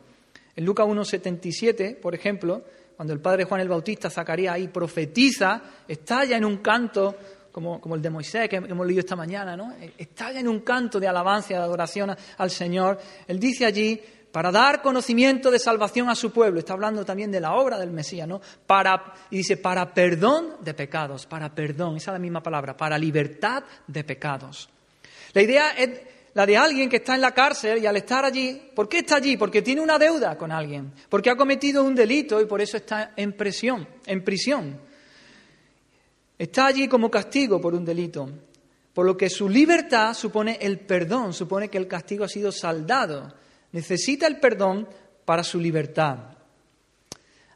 [0.58, 2.64] En Lucas 1.77, por ejemplo,
[2.96, 7.14] cuando el padre Juan el Bautista, Zacarías, ahí profetiza, estalla en un canto,
[7.52, 9.72] como, el de Moisés que hemos leído esta mañana, ¿no?
[9.96, 12.98] Estalla en un canto de alabanza de adoración al Señor.
[13.28, 16.58] Él dice allí, para dar conocimiento de salvación a su pueblo.
[16.58, 18.40] Está hablando también de la obra del Mesías, ¿no?
[18.66, 22.98] Para, y dice, para perdón de pecados, para perdón, esa es la misma palabra, para
[22.98, 24.68] libertad de pecados.
[25.34, 26.00] La idea es
[26.38, 29.16] la de alguien que está en la cárcel y al estar allí, ¿por qué está
[29.16, 29.36] allí?
[29.36, 33.12] Porque tiene una deuda con alguien, porque ha cometido un delito y por eso está
[33.16, 34.80] en prisión, en prisión.
[36.38, 38.30] Está allí como castigo por un delito,
[38.94, 43.34] por lo que su libertad supone el perdón, supone que el castigo ha sido saldado.
[43.72, 44.88] Necesita el perdón
[45.24, 46.18] para su libertad.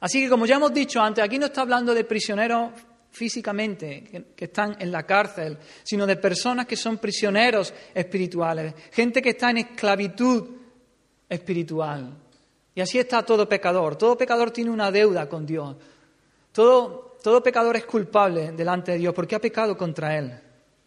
[0.00, 2.72] Así que como ya hemos dicho antes, aquí no está hablando de prisioneros
[3.12, 9.30] físicamente, que, están en la cárcel, sino de personas que son prisioneros espirituales, gente que
[9.30, 10.48] está en esclavitud
[11.28, 12.16] espiritual.
[12.74, 13.96] Y así está todo pecador.
[13.96, 15.76] Todo pecador tiene una deuda con Dios.
[16.52, 20.32] Todo, todo pecador es culpable delante de Dios porque ha pecado contra Él.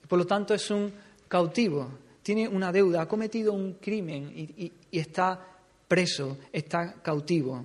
[0.07, 0.91] Por lo tanto es un
[1.27, 1.89] cautivo,
[2.23, 5.39] tiene una deuda, ha cometido un crimen y está
[5.87, 7.63] preso, está cautivo.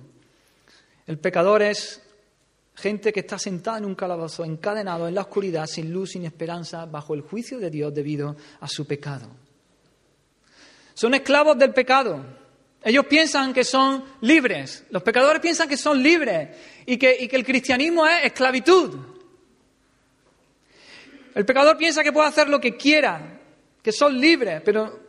[1.07, 2.01] El pecador es
[2.81, 6.87] Gente que está sentada en un calabozo, encadenado en la oscuridad, sin luz, sin esperanza,
[6.87, 9.27] bajo el juicio de Dios debido a su pecado.
[10.95, 12.25] Son esclavos del pecado.
[12.83, 14.85] Ellos piensan que son libres.
[14.89, 18.97] Los pecadores piensan que son libres y que, y que el cristianismo es esclavitud.
[21.35, 23.39] El pecador piensa que puede hacer lo que quiera,
[23.83, 24.99] que son libres, pero,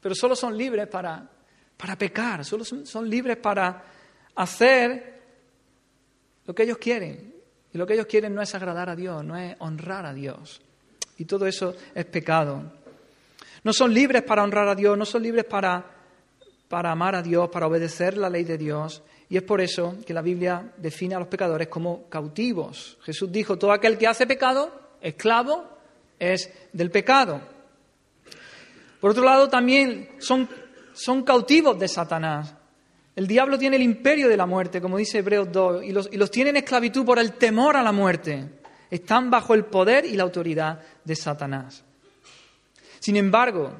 [0.00, 1.28] pero solo son libres para,
[1.76, 3.84] para pecar, solo son, son libres para
[4.36, 5.17] hacer
[6.48, 7.34] lo que ellos quieren.
[7.74, 10.62] Y lo que ellos quieren no es agradar a Dios, no es honrar a Dios.
[11.18, 12.72] Y todo eso es pecado.
[13.62, 15.84] No son libres para honrar a Dios, no son libres para,
[16.66, 19.02] para amar a Dios, para obedecer la ley de Dios.
[19.28, 22.96] Y es por eso que la Biblia define a los pecadores como cautivos.
[23.02, 25.66] Jesús dijo, todo aquel que hace pecado, esclavo,
[26.18, 27.42] es del pecado.
[28.98, 30.48] Por otro lado, también son,
[30.94, 32.54] son cautivos de Satanás.
[33.18, 36.16] El diablo tiene el imperio de la muerte, como dice Hebreos 2, y los, y
[36.16, 38.48] los tiene en esclavitud por el temor a la muerte.
[38.88, 41.82] Están bajo el poder y la autoridad de Satanás.
[43.00, 43.72] Sin embargo,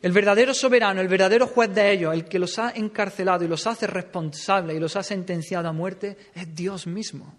[0.00, 3.66] el verdadero soberano, el verdadero juez de ellos, el que los ha encarcelado y los
[3.66, 7.34] hace responsables y los ha sentenciado a muerte, es Dios mismo.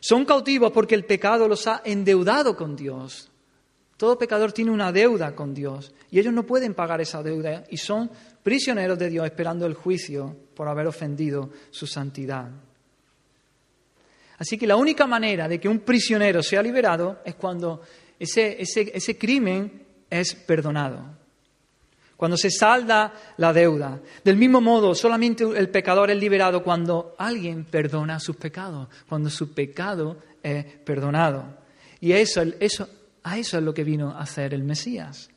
[0.00, 3.30] Son cautivos porque el pecado los ha endeudado con Dios.
[3.96, 7.76] Todo pecador tiene una deuda con Dios y ellos no pueden pagar esa deuda y
[7.78, 8.10] son
[8.46, 12.48] prisioneros de Dios esperando el juicio por haber ofendido su santidad.
[14.38, 17.80] Así que la única manera de que un prisionero sea liberado es cuando
[18.20, 21.02] ese, ese, crimen es perdonado,
[22.16, 24.00] cuando se salda la deuda.
[24.22, 29.54] Del mismo modo, solamente el pecador es liberado cuando alguien perdona sus pecados, cuando su
[29.54, 31.46] pecado es perdonado.
[31.98, 32.88] Y eso, eso,
[33.24, 35.30] a eso es lo que vino a hacer el Mesías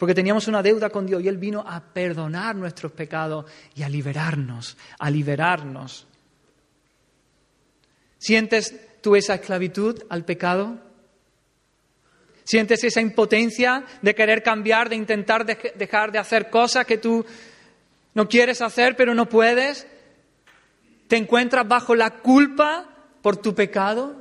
[0.00, 3.88] porque teníamos una deuda con Dios y Él vino a perdonar nuestros pecados y a
[3.90, 6.06] liberarnos, a liberarnos.
[8.16, 10.78] ¿Sientes tú esa esclavitud al pecado?
[12.44, 17.26] Sientes esa impotencia de querer cambiar, de intentar dejar de hacer cosas que tú
[18.14, 19.86] no quieres hacer, pero no puedes.
[21.08, 22.88] Te encuentras bajo la culpa
[23.20, 24.19] por tu pecado.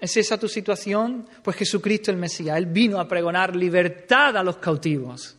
[0.00, 1.26] ¿Es esa tu situación?
[1.42, 5.36] Pues Jesucristo el Mesías, Él vino a pregonar libertad a los cautivos.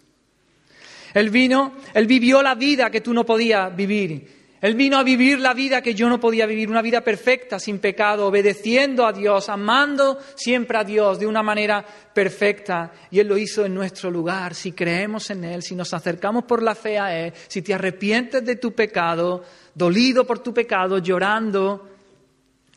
[1.13, 4.41] Él vino, Él vivió la vida que tú no podías vivir.
[4.61, 7.79] Él vino a vivir la vida que yo no podía vivir, una vida perfecta, sin
[7.79, 12.91] pecado, obedeciendo a Dios, amando siempre a Dios de una manera perfecta.
[13.09, 14.53] Y Él lo hizo en nuestro lugar.
[14.53, 18.45] Si creemos en Él, si nos acercamos por la fe a Él, si te arrepientes
[18.45, 19.43] de tu pecado,
[19.73, 21.89] dolido por tu pecado, llorando,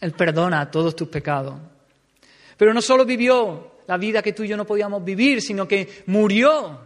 [0.00, 1.73] Él perdona todos tus pecados.
[2.56, 6.02] Pero no solo vivió la vida que tú y yo no podíamos vivir, sino que
[6.06, 6.80] murió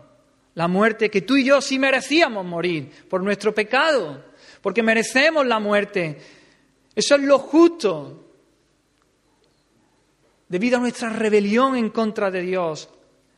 [0.54, 4.28] la muerte que tú y yo sí merecíamos morir por nuestro pecado
[4.60, 6.18] porque merecemos la muerte.
[6.94, 8.24] Eso es lo justo.
[10.48, 12.88] Debido a nuestra rebelión en contra de Dios.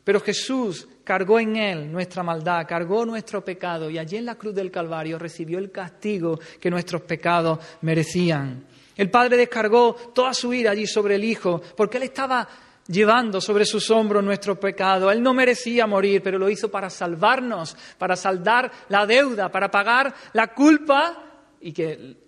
[0.05, 4.55] Pero Jesús cargó en él nuestra maldad, cargó nuestro pecado y allí en la cruz
[4.55, 8.65] del Calvario recibió el castigo que nuestros pecados merecían.
[9.01, 12.47] El Padre descargó toda su ira allí sobre el Hijo porque Él estaba
[12.87, 15.11] llevando sobre sus hombros nuestro pecado.
[15.11, 20.15] Él no merecía morir, pero lo hizo para salvarnos, para saldar la deuda, para pagar
[20.35, 21.17] la culpa
[21.63, 22.27] y que,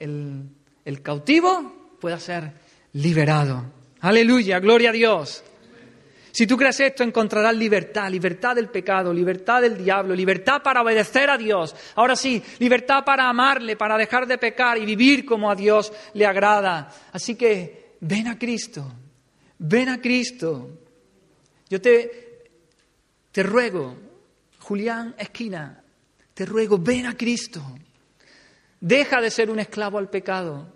[0.00, 0.48] el,
[0.86, 2.50] el cautivo pueda ser
[2.94, 3.62] liberado.
[4.00, 5.44] Aleluya, gloria a Dios.
[6.32, 11.30] Si tú crees esto, encontrarás libertad, libertad del pecado, libertad del diablo, libertad para obedecer
[11.30, 11.74] a Dios.
[11.94, 16.26] Ahora sí, libertad para amarle, para dejar de pecar y vivir como a Dios le
[16.26, 16.90] agrada.
[17.12, 18.86] Así que ven a Cristo,
[19.62, 20.70] Ven a Cristo.
[21.68, 22.44] Yo te,
[23.30, 23.94] te ruego,
[24.58, 25.84] Julián Esquina,
[26.32, 27.62] te ruego, ven a Cristo.
[28.80, 30.72] Deja de ser un esclavo al pecado.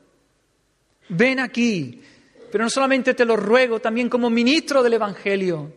[1.08, 2.02] Ven aquí.
[2.54, 5.72] Pero no solamente te lo ruego, también como ministro del Evangelio,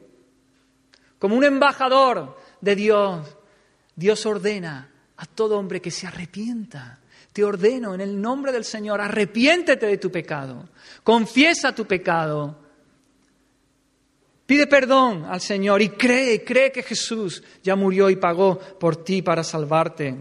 [1.18, 3.36] como un embajador de Dios.
[3.96, 4.88] Dios ordena
[5.18, 7.00] a todo hombre que se arrepienta.
[7.34, 10.70] Te ordeno en el nombre del Señor, arrepiéntete de tu pecado,
[11.04, 12.60] confiesa tu pecado
[14.46, 19.24] Pide perdón al Señor y cree, cree que Jesús ya murió y pagó por ti
[19.24, 20.16] para salvarte.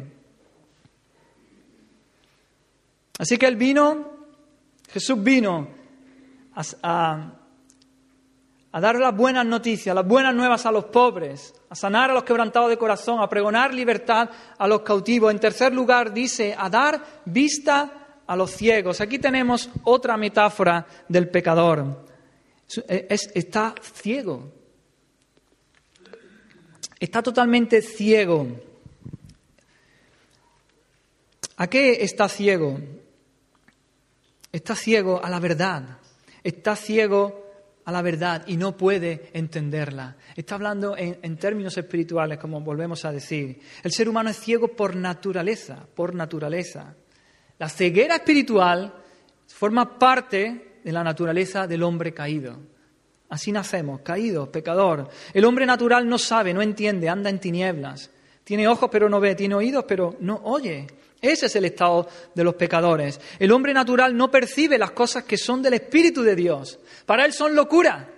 [3.19, 4.25] Así que Él vino,
[4.89, 5.76] Jesús vino
[6.57, 7.33] a,
[8.73, 12.25] a, dar las buenas noticias, las buenas nuevas a los pobres, a sanar a los
[12.25, 15.31] quebrantados de corazón, a pregonar libertad a los cautivos.
[15.31, 19.01] En tercer lugar, dice, a dar vista a los ciegos.
[19.01, 22.07] Aquí tenemos otra metáfora del pecador.
[22.89, 24.53] Eh, está ciego.
[26.99, 28.47] Está totalmente ciego.
[31.59, 32.79] ¿A qué está ciego?
[34.53, 35.99] Está ciego a la verdad.
[36.47, 37.45] Está ciego
[37.87, 40.15] a la verdad y no puede entenderla.
[40.37, 43.59] Está hablando en, términos espirituales, como volvemos a decir.
[43.83, 46.95] El ser humano es ciego por naturaleza, por naturaleza.
[47.59, 48.95] La ceguera espiritual
[49.49, 52.61] forma parte de la naturaleza del hombre caído.
[53.29, 55.09] Así nacemos, caídos, pecador.
[55.35, 58.09] El hombre natural no sabe, no entiende, anda en tinieblas.
[58.45, 60.87] Tiene ojos pero no ve, tiene oídos pero no oye.
[61.21, 63.21] Ese es el estado de los pecadores.
[63.39, 66.79] El hombre natural no percibe las cosas que son del Espíritu de Dios.
[67.07, 68.11] Para él son locura,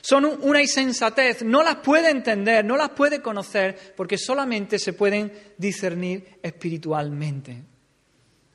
[0.00, 5.32] son una insensatez, no las puede entender, no las puede conocer, porque solamente se pueden
[5.56, 7.62] discernir espiritualmente.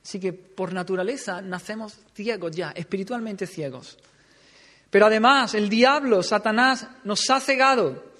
[0.03, 3.97] Así que por naturaleza nacemos ciegos ya, espiritualmente ciegos.
[4.89, 8.12] Pero además el diablo, Satanás, nos ha cegado.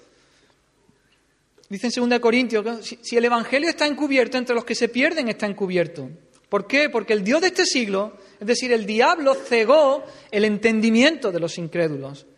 [1.74, 5.46] Dice en 2 Corintios, si el Evangelio está encubierto, entre los que se pierden está
[5.46, 6.08] encubierto.
[6.48, 6.88] ¿Por qué?
[6.88, 11.58] Porque el Dios de este siglo, es decir, el diablo cegó el entendimiento de los
[11.58, 12.28] incrédulos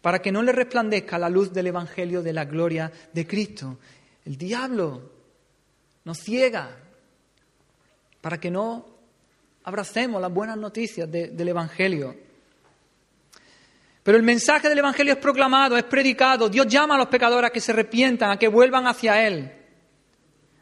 [0.00, 3.78] para que no le resplandezca la luz del Evangelio de la gloria de Cristo.
[4.24, 5.10] El diablo
[6.04, 6.78] nos ciega
[8.20, 8.86] para que no
[9.64, 12.14] abracemos las buenas noticias del Evangelio.
[14.04, 16.48] Pero el mensaje del Evangelio es proclamado, es predicado.
[16.48, 19.50] Dios llama a los pecadores a que se arrepientan, a que vuelvan hacia Él.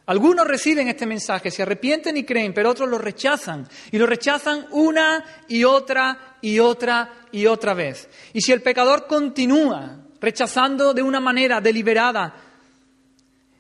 [0.07, 3.69] Algunos reciben este mensaje, se arrepienten y creen, pero otros lo rechazan.
[3.91, 8.09] Y lo rechazan una y otra y otra y otra vez.
[8.33, 12.35] Y si el pecador continúa rechazando de una manera deliberada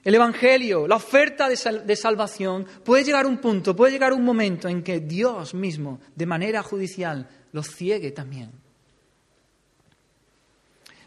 [0.05, 4.83] el Evangelio, la oferta de, salvación, puede llegar un punto, puede llegar un momento en
[4.83, 8.62] que Dios mismo, de manera judicial, los ciegue también.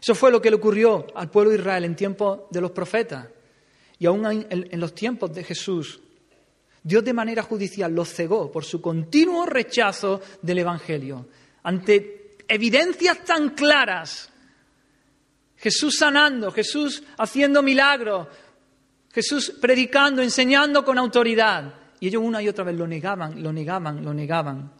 [0.06, 3.26] Eso fue lo que le ocurrió al pueblo de Israel en tiempos de los profetas
[3.98, 5.98] y aún en los tiempos de Jesús.
[6.80, 11.26] Dios de manera judicial los cegó por su continuo rechazo del Evangelio.
[11.64, 14.30] Ante evidencias tan claras
[15.56, 18.28] Jesús sanando, Jesús haciendo milagros,
[19.12, 21.80] Jesús predicando, enseñando con autoridad.
[21.98, 24.72] Y ellos una y otra vez lo negaban, lo negaban, lo negaban.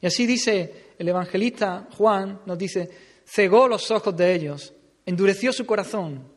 [0.00, 4.74] Y así dice el evangelista Juan, nos dice, cegó los ojos de ellos,
[5.06, 6.28] endureció su corazón,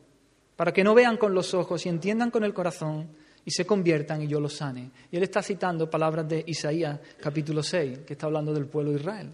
[0.56, 3.10] para que no vean con los ojos y entiendan con el corazón
[3.44, 4.90] y se conviertan y yo los sane.
[5.10, 9.00] Y él está citando palabras de Isaías capítulo 6, que está hablando del pueblo de
[9.00, 9.30] Israel.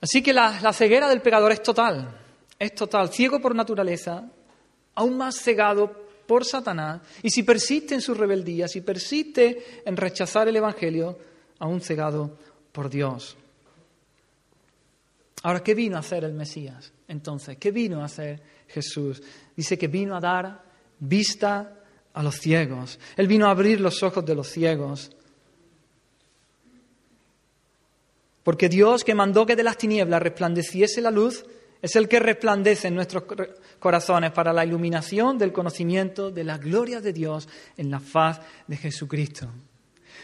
[0.00, 2.18] Así que la, la ceguera del pecador es total,
[2.58, 4.28] es total, ciego por naturaleza,
[4.96, 10.48] aún más cegado por Satanás, y si persiste en su rebeldía, si persiste en rechazar
[10.48, 11.16] el Evangelio,
[11.60, 12.36] aún cegado
[12.72, 13.36] por Dios.
[15.42, 16.92] Ahora, ¿qué vino a hacer el Mesías?
[17.06, 19.22] Entonces, ¿qué vino a hacer Jesús?
[19.56, 20.62] Dice que vino a dar
[20.98, 21.74] vista
[22.12, 22.98] a los ciegos.
[23.16, 25.12] Él vino a abrir los ojos de los ciegos.
[28.42, 31.44] Porque Dios que mandó que de las tinieblas resplandeciese la luz,
[31.80, 33.24] es el que resplandece en nuestros
[33.78, 38.76] corazones para la iluminación del conocimiento de la gloria de Dios en la faz de
[38.76, 39.48] Jesucristo.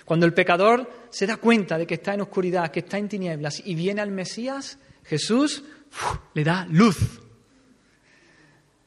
[0.04, 3.62] Cuando el pecador se da cuenta de que está en oscuridad, que está en tinieblas
[3.64, 5.62] y viene al Mesías, Jesús
[6.34, 7.20] le da luz.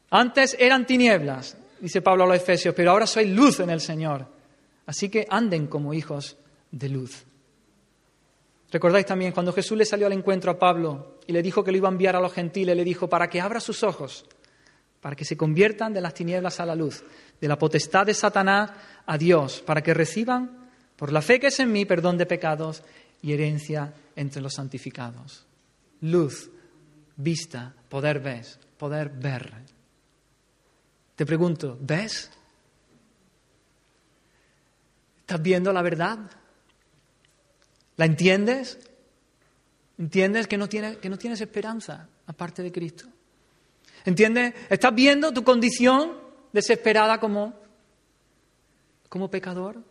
[0.10, 4.26] Antes eran tinieblas, dice Pablo a los Efesios, pero ahora soy luz en el Señor.
[4.86, 6.38] Así que anden como hijos
[6.72, 7.26] de luz.
[8.72, 11.78] Recordáis también cuando Jesús le salió al encuentro a Pablo y le dijo que lo
[11.78, 14.26] iba a enviar a los gentiles, le dijo, para que abra sus ojos,
[15.02, 17.04] para que se conviertan de las tinieblas a la luz,
[17.40, 18.72] de la potestad de Satanás
[19.06, 22.84] a Dios, para que reciban, por la fe que es en mí, perdón de pecados
[23.22, 25.47] y herencia entre los santificados.
[26.02, 26.50] Luz,
[27.16, 28.46] vista, poder ver,
[28.78, 29.54] poder ver.
[31.16, 32.30] Te pregunto, ¿ves?
[35.20, 36.20] ¿Estás viendo la verdad?
[37.98, 38.80] ¿La entiendes?
[39.98, 43.06] ¿Entiendes que no, tienes, que no tienes esperanza aparte de Cristo?
[44.06, 44.54] ¿Entiendes?
[44.70, 46.14] ¿Estás viendo tu condición
[46.54, 47.60] desesperada como,
[49.10, 49.84] como pecador?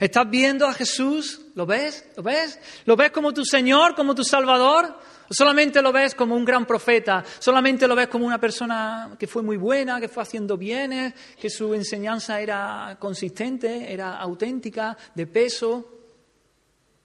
[0.00, 1.40] ¿Estás viendo a Jesús?
[1.54, 2.04] ¿Lo ves?
[2.16, 2.58] ¿Lo ves?
[2.84, 4.98] ¿Lo ves como tu Señor, como tu Salvador?
[5.30, 7.24] ¿O solamente lo ves como un gran profeta?
[7.38, 11.50] ¿Solamente lo ves como una persona que fue muy buena, que fue haciendo bienes, que
[11.50, 15.98] su enseñanza era consistente, era auténtica, de peso?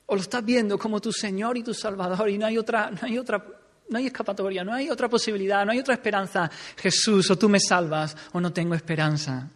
[0.06, 3.00] ¿O lo estás viendo como tu Señor y tu Salvador y no hay otra, no
[3.02, 3.44] hay otra,
[3.90, 6.50] no hay escapatoria, no hay otra posibilidad, no hay otra esperanza?
[6.78, 9.50] Jesús, o tú me salvas o no tengo esperanza.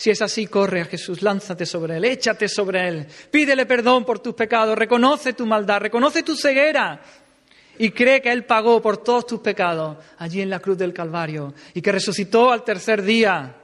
[0.00, 4.18] Si es así, corre a Jesús, lánzate sobre Él, échate sobre Él, pídele perdón por
[4.18, 7.02] tus pecados, reconoce tu maldad, reconoce tu ceguera
[7.76, 11.52] y cree que Él pagó por todos tus pecados allí en la cruz del Calvario
[11.74, 13.54] y que resucitó al tercer día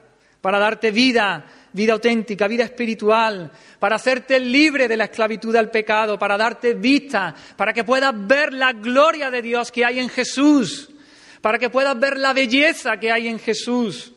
[0.43, 6.19] para darte vida, vida auténtica, vida espiritual, para hacerte libre de la esclavitud al pecado,
[6.19, 10.91] para darte vista, para que puedas ver la gloria de Dios que hay en Jesús,
[11.41, 14.13] para que puedas ver la belleza que hay en Jesús.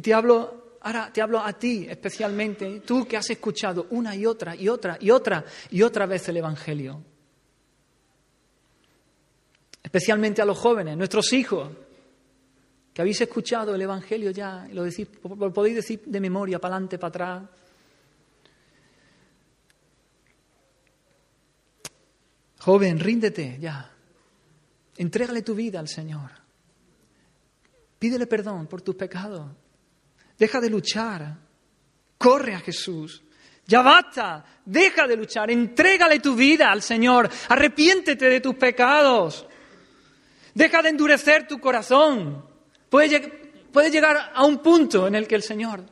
[0.00, 4.24] Y te hablo, ahora te hablo a ti especialmente, tú que has escuchado una y
[4.24, 7.04] otra y otra y otra y otra vez el Evangelio.
[9.82, 11.68] Especialmente a los jóvenes, nuestros hijos,
[12.94, 16.96] que habéis escuchado el Evangelio ya, lo, decís, lo podéis decir de memoria, para adelante,
[16.96, 17.42] para atrás.
[22.60, 23.92] Joven, ríndete ya.
[24.96, 26.30] Entrégale tu vida al Señor.
[27.98, 29.59] Pídele perdón por tus pecados.
[30.40, 31.36] Deja de luchar.
[32.16, 33.22] Corre a Jesús.
[33.66, 34.42] Ya basta.
[34.64, 35.50] Deja de luchar.
[35.50, 37.28] Entrégale tu vida al Señor.
[37.50, 39.46] Arrepiéntete de tus pecados.
[40.54, 42.42] Deja de endurecer tu corazón.
[42.88, 43.20] Puedes,
[43.92, 45.84] llegar a un punto en el que el Señor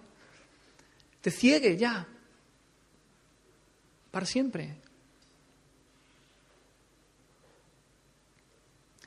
[1.20, 2.08] te ciegue ya.
[4.10, 4.80] Para siempre.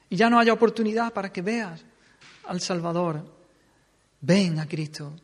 [0.08, 1.84] Y ya no haya oportunidad para que veas
[2.46, 3.26] al Salvador.
[4.22, 5.16] Ven a Cristo.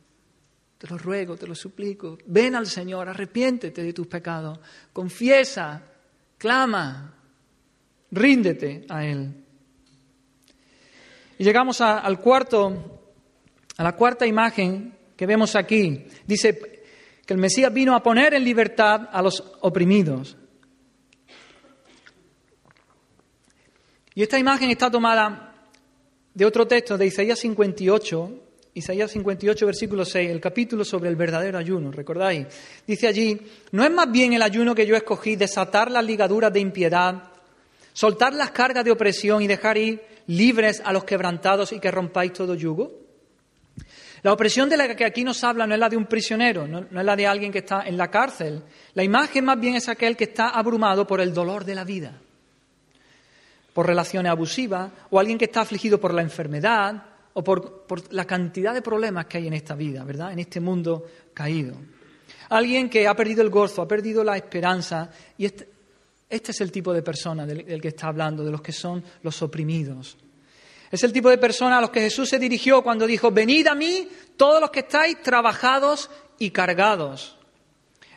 [0.77, 2.17] Te lo ruego, te lo suplico.
[2.25, 4.59] Ven al Señor, arrepiéntete de tus pecados.
[4.93, 5.81] Confiesa,
[6.37, 7.15] clama,
[8.11, 9.43] ríndete a Él.
[11.39, 13.01] Y llegamos al cuarto,
[13.77, 16.05] a la cuarta imagen que vemos aquí.
[16.25, 16.83] Dice
[17.25, 20.37] que el Mesías vino a poner en libertad a los oprimidos.
[24.13, 25.53] Y esta imagen está tomada
[26.33, 28.46] de otro texto de Isaías 58,
[28.77, 32.45] Isaías 58, versículo 6, el capítulo sobre el verdadero ayuno, ¿recordáis?
[32.85, 36.59] Dice allí, ¿no es más bien el ayuno que yo escogí desatar las ligaduras de
[36.59, 37.23] impiedad,
[37.91, 42.33] soltar las cargas de opresión y dejar ir libres a los quebrantados y que rompáis
[42.33, 42.91] todo yugo?
[44.21, 46.81] La opresión de la que aquí nos habla no es la de un prisionero, no,
[46.81, 48.61] es la de alguien que está en la cárcel.
[48.93, 52.21] La imagen más bien es aquel que está abrumado por el dolor de la vida,
[53.73, 58.73] por relaciones abusivas, o alguien que está afligido por la enfermedad, o por, la cantidad
[58.73, 60.33] de problemas que hay en esta vida, ¿verdad?
[60.33, 61.75] En este mundo caído.
[62.49, 65.69] Alguien que ha perdido el gozo, ha perdido la esperanza, y este,
[66.27, 69.39] este es el tipo de persona del que está hablando, de los que son los
[69.43, 70.17] oprimidos.
[70.89, 73.75] Es el tipo de persona a los que Jesús se dirigió cuando dijo, venid a
[73.75, 76.09] mí todos los que estáis trabajados
[76.39, 77.37] y cargados.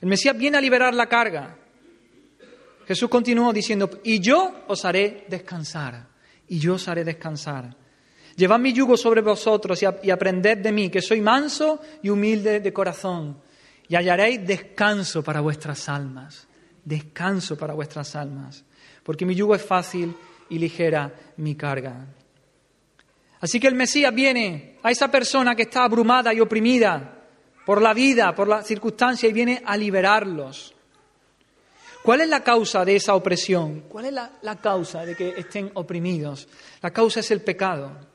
[0.01, 1.59] El Mesías viene a liberar la carga.
[2.87, 6.09] Jesús continuó diciendo, y yo os haré descansar,
[6.49, 7.77] y yo os haré descansar.
[8.37, 12.73] Llevad mi yugo sobre vosotros y aprended de mí, que soy manso y humilde de
[12.73, 13.37] corazón,
[13.89, 16.47] y hallaréis descanso para vuestras almas,
[16.85, 18.65] descanso para vuestras almas,
[19.03, 20.15] porque mi yugo es fácil
[20.49, 22.07] y ligera mi carga.
[23.41, 27.17] Así que el Mesías viene a esa persona que está abrumada y oprimida
[27.65, 30.75] por la vida, por la circunstancia, y viene a liberarlos.
[32.03, 33.85] ¿Cuál es la causa de esa opresión?
[33.89, 36.49] ¿Cuál es la, causa de que estén oprimidos?
[36.81, 38.10] La causa es el pecado.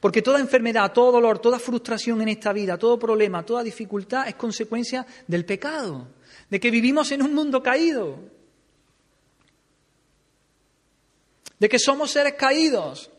[0.00, 4.36] Porque toda enfermedad, todo dolor, toda frustración en esta vida, todo problema, toda dificultad es
[4.36, 6.06] consecuencia del pecado,
[6.48, 8.18] de que vivimos en un mundo caído,
[11.58, 13.10] de que somos seres caídos.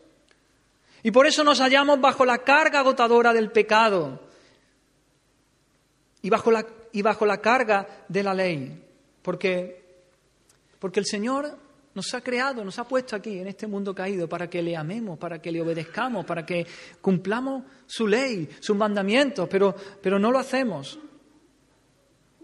[1.02, 4.20] Y por eso nos hallamos bajo la carga agotadora del pecado
[6.22, 8.84] y bajo la, y bajo la carga de la ley.
[9.22, 9.82] Porque,
[10.78, 11.58] porque el Señor
[11.94, 15.18] nos ha creado, nos ha puesto aquí en este mundo caído para que le amemos,
[15.18, 16.66] para que le obedezcamos, para que
[17.00, 20.98] cumplamos su ley, sus mandamientos, pero, pero no lo hacemos.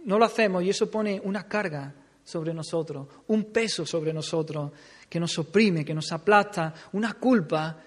[0.04, 4.72] No lo hacemos y eso pone una carga sobre nosotros, un peso sobre nosotros
[5.08, 7.84] que nos oprime, que nos aplasta, una culpa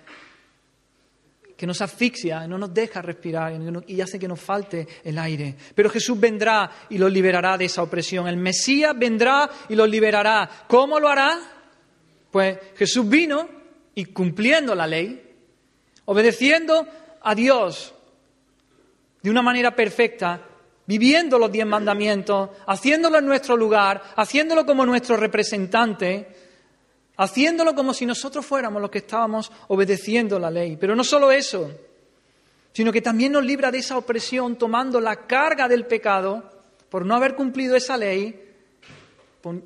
[1.59, 3.51] que nos asfixia, no nos deja respirar
[3.85, 5.57] y hace que nos falte el aire.
[5.75, 8.29] Pero Jesús vendrá y los liberará de esa opresión.
[8.29, 10.49] El Mesías vendrá y los liberará.
[10.69, 11.37] ¿Cómo lo hará?
[12.31, 13.49] Pues Jesús vino
[13.93, 15.21] y cumpliendo la ley,
[16.05, 16.87] obedeciendo
[17.21, 17.93] a Dios
[19.21, 20.41] de una manera perfecta,
[20.85, 26.25] viviendo los diez mandamientos, haciéndolo en nuestro lugar, haciéndolo como nuestro representante,
[27.19, 30.77] haciéndolo como si nosotros fuéramos los que estábamos obedeciendo la ley.
[30.79, 31.69] Pero no solo eso,
[32.71, 36.49] sino que también nos libra de esa opresión tomando la carga del pecado
[36.89, 38.47] por no haber cumplido esa ley,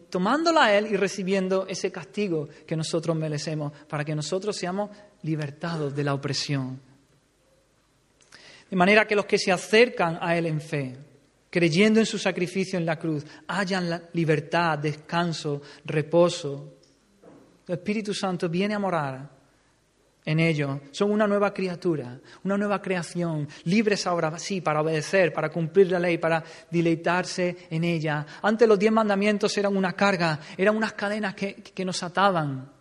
[0.10, 4.90] tomándola a Él y recibiendo ese castigo que nosotros merecemos para que nosotros seamos
[5.22, 6.80] libertados de la opresión.
[8.68, 10.98] De manera que los que se acercan a Él en fe,
[11.52, 16.78] creyendo en su sacrificio en la cruz, hayan la libertad, descanso, reposo,
[17.68, 19.30] el Espíritu Santo viene a morar
[20.26, 20.80] en ellos.
[20.92, 26.00] Son una nueva criatura, una nueva creación, libres ahora, sí, para obedecer, para cumplir la
[26.00, 28.26] ley, para deleitarse en ella.
[28.42, 32.72] Antes los diez mandamientos eran una carga, eran unas cadenas que, que nos ataban,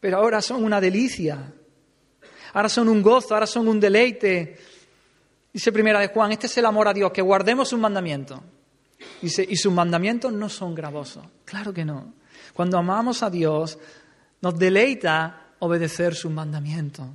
[0.00, 1.52] pero ahora son una delicia.
[2.52, 4.56] Ahora son un gozo, ahora son un deleite.
[5.52, 8.40] Dice primera de Juan, este es el amor a Dios, que guardemos sus mandamientos.
[9.20, 11.24] Dice, y sus mandamientos no son gravosos.
[11.44, 12.14] Claro que no.
[12.54, 13.78] Cuando amamos a Dios,
[14.44, 17.06] nos deleita obedecer sus mandamientos.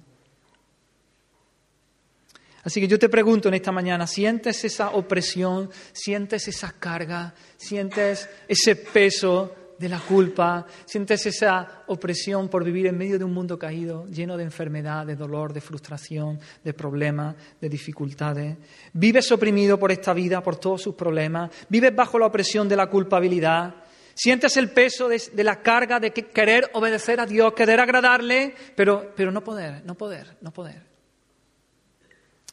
[2.64, 5.70] Así que yo te pregunto en esta mañana, ¿sientes esa opresión?
[5.94, 7.34] ¿Sientes esa carga?
[7.56, 10.66] ¿Sientes ese peso de la culpa?
[10.86, 15.16] ¿Sientes esa opresión por vivir en medio de un mundo caído, lleno de enfermedad, de
[15.16, 18.58] dolor, de frustración, de problemas, de dificultades?
[18.92, 21.52] ¿Vives oprimido por esta vida, por todos sus problemas?
[21.70, 23.76] ¿Vives bajo la opresión de la culpabilidad?
[24.20, 29.32] Sientes el peso de, la carga de querer obedecer a Dios, querer agradarle, pero, pero
[29.32, 30.82] no poder, no poder, no poder.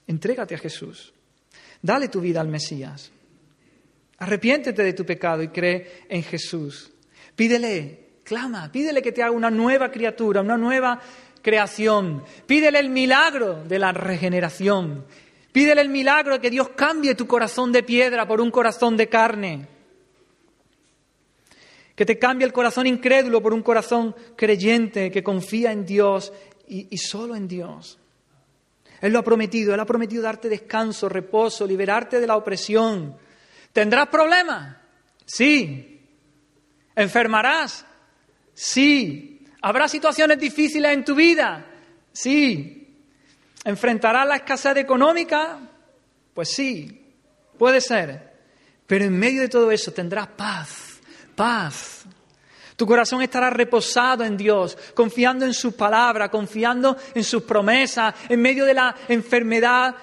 [0.07, 1.13] Entrégate a Jesús.
[1.83, 3.11] Dale tu vida al Mesías.
[4.19, 6.93] Arrepiéntete de tu pecado y cree en Jesús.
[7.35, 11.01] Pídele, clama, pídele que te haga una nueva criatura, una nueva
[11.43, 12.23] creación.
[12.47, 15.05] Pídele el milagro de la regeneración.
[15.51, 19.09] Pídele el milagro de que Dios cambie tu corazón de piedra por un corazón de
[19.09, 19.76] carne
[21.97, 26.33] que te cambie el corazón incrédulo por un corazón creyente que confía en Dios
[26.69, 27.99] y, solo en Dios.
[29.01, 33.17] Él lo ha prometido, Él ha prometido darte descanso, reposo, liberarte de la opresión.
[33.73, 34.77] ¿Tendrás problemas?
[35.25, 36.03] Sí.
[36.95, 37.87] ¿Enfermarás?
[38.53, 39.47] Sí.
[39.63, 41.67] ¿Habrá situaciones difíciles en tu vida?
[42.13, 42.95] Sí.
[43.65, 45.61] ¿Enfrentarás la escasez económica?
[46.35, 47.07] Pues sí,
[47.59, 48.35] puede ser.
[48.87, 50.86] Pero en medio de todo eso tendrás paz
[51.37, 52.05] paz.
[52.75, 58.43] Tu corazón estará reposado en Dios, confiando en su palabra, confiando en sus promesas, en
[58.43, 59.95] medio de la enfermedad,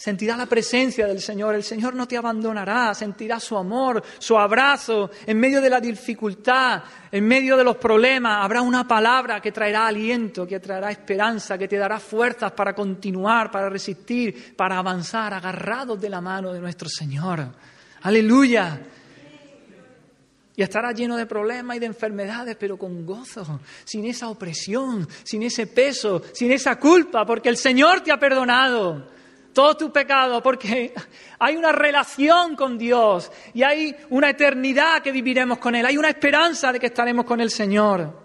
[0.00, 5.10] Sentirás la presencia del Señor, el Señor no te abandonará, sentirás su amor, su abrazo,
[5.26, 9.88] en medio de la dificultad, en medio de los problemas, habrá una palabra que traerá
[9.88, 16.00] aliento, que traerá esperanza, que te dará fuerzas para continuar, para resistir, para avanzar, agarrados
[16.00, 17.48] de la mano de nuestro Señor.
[18.00, 18.80] Aleluya.
[20.60, 25.42] Y estarás lleno de problemas y de enfermedades, pero con gozo, sin esa opresión, sin
[25.42, 29.06] ese peso, sin esa culpa, porque el Señor te ha perdonado
[29.54, 30.92] todo tu pecado, porque
[31.38, 36.10] hay una relación con Dios y hay una eternidad que viviremos con Él, hay una
[36.10, 38.22] esperanza de que estaremos con el Señor.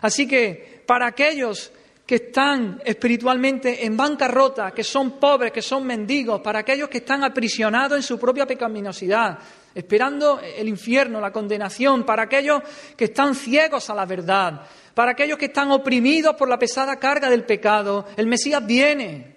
[0.00, 1.72] Así que para aquellos
[2.06, 7.22] que están espiritualmente en bancarrota, que son pobres, que son mendigos, para aquellos que están
[7.22, 9.38] aprisionados en su propia pecaminosidad,
[9.74, 12.62] esperando el infierno, la condenación, para aquellos
[12.96, 14.62] que están ciegos a la verdad,
[14.94, 19.36] para aquellos que están oprimidos por la pesada carga del pecado, el Mesías viene.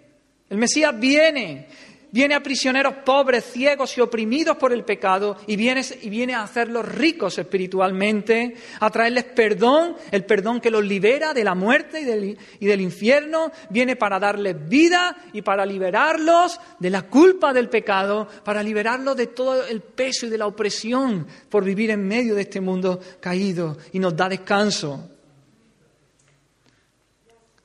[0.49, 1.67] El Mesías viene,
[2.14, 6.43] viene a prisioneros pobres, ciegos y oprimidos por el pecado y viene, y viene, a
[6.43, 12.05] hacerlos ricos espiritualmente, a traerles perdón, el perdón que los libera de la muerte y
[12.05, 17.68] del, y del infierno, viene para darles vida y para liberarlos de la culpa del
[17.68, 22.36] pecado, para liberarlos de todo el peso y de la opresión por vivir en medio
[22.36, 25.09] de este mundo caído y nos da descanso.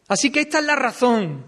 [0.09, 1.45] Así que esta es la razón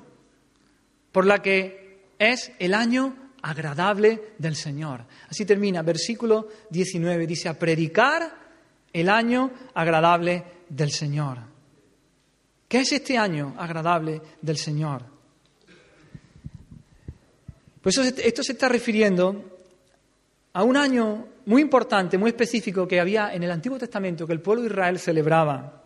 [1.12, 1.79] por la que
[2.20, 5.06] es el año agradable del Señor.
[5.28, 8.30] Así termina, versículo 19, dice, a predicar
[8.92, 11.38] el año agradable del Señor.
[12.68, 15.02] ¿Qué es este año agradable del Señor?
[17.80, 19.58] Pues esto se está refiriendo
[20.52, 24.42] a un año muy importante, muy específico que había en el Antiguo Testamento que el
[24.42, 25.84] pueblo de Israel celebraba.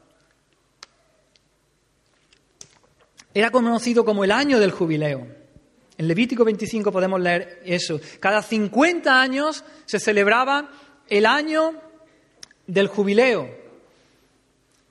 [3.33, 5.44] Era conocido como el año del jubileo.
[5.97, 8.01] En Levítico 25 podemos leer eso.
[8.19, 10.71] Cada 50 años se celebraba
[11.09, 11.75] el año
[12.67, 13.49] del jubileo.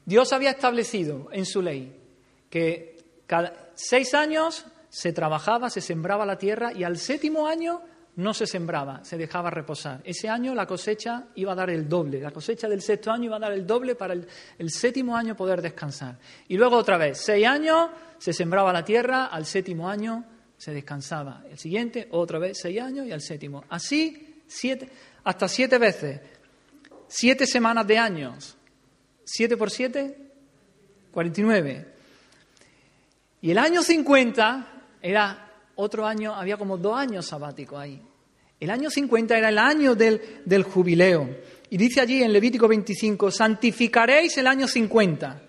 [0.06, 1.96] Dios había establecido en su ley
[2.50, 2.98] que
[3.28, 7.82] cada seis años se trabajaba, se sembraba la tierra y al séptimo año
[8.16, 10.02] no se sembraba, se dejaba reposar.
[10.04, 13.38] Ese año la cosecha iba a dar el doble, la cosecha del sexto año iba
[13.38, 14.28] a dar el doble para el,
[14.58, 16.20] el séptimo año poder descansar.
[16.48, 17.90] Y luego otra vez, seis años
[18.20, 20.26] se sembraba la tierra, al séptimo año
[20.64, 21.44] se descansaba.
[21.52, 23.66] El siguiente, otra vez, seis años y al séptimo.
[23.68, 24.88] Así, siete,
[25.26, 26.22] hasta siete veces.
[27.10, 28.56] Siete semanas de años.
[29.26, 30.16] Siete por siete,
[31.12, 31.88] cuarenta y nueve.
[33.42, 38.02] Y el año cincuenta era otro año, había como dos años sabáticos ahí.
[38.58, 41.30] El año cincuenta era el año del, del jubileo.
[41.72, 45.42] Y dice allí en Levítico 25, santificaréis el año cincuenta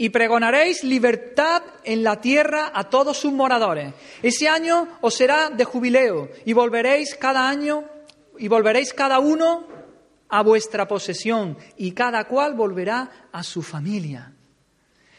[0.00, 3.92] y pregonaréis libertad en la tierra a todos sus moradores.
[4.22, 7.84] Ese año os será de jubileo y volveréis cada año
[8.38, 9.66] y volveréis cada uno
[10.28, 14.32] a vuestra posesión y cada cual volverá a su familia.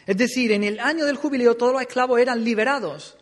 [0.06, 3.18] Es decir, en el año del jubileo todos los esclavos eran liberados,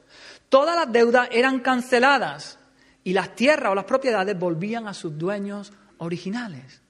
[0.49, 2.59] todas las deudas eran canceladas
[3.03, 6.81] y las tierras o las propiedades volvían a sus dueños originales.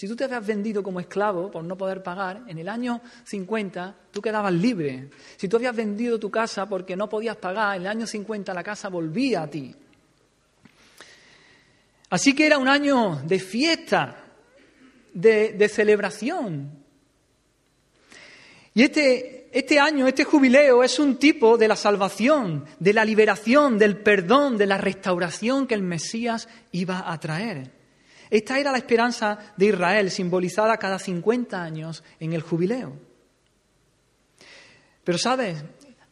[0.00, 3.94] Si tú te habías vendido como esclavo por no poder pagar, en el año 50
[4.10, 5.10] tú quedabas libre.
[5.36, 8.62] Si tú habías vendido tu casa porque no podías pagar, en el año 50 la
[8.62, 9.74] casa volvía a ti.
[12.08, 14.24] Así que era un año de fiesta,
[15.12, 16.70] de, de celebración.
[18.72, 23.76] Y este, este año, este jubileo es un tipo de la salvación, de la liberación,
[23.76, 27.79] del perdón, de la restauración que el Mesías iba a traer.
[28.30, 32.96] Esta era la esperanza de Israel, simbolizada cada 50 años en el jubileo.
[35.02, 35.56] Pero sabes,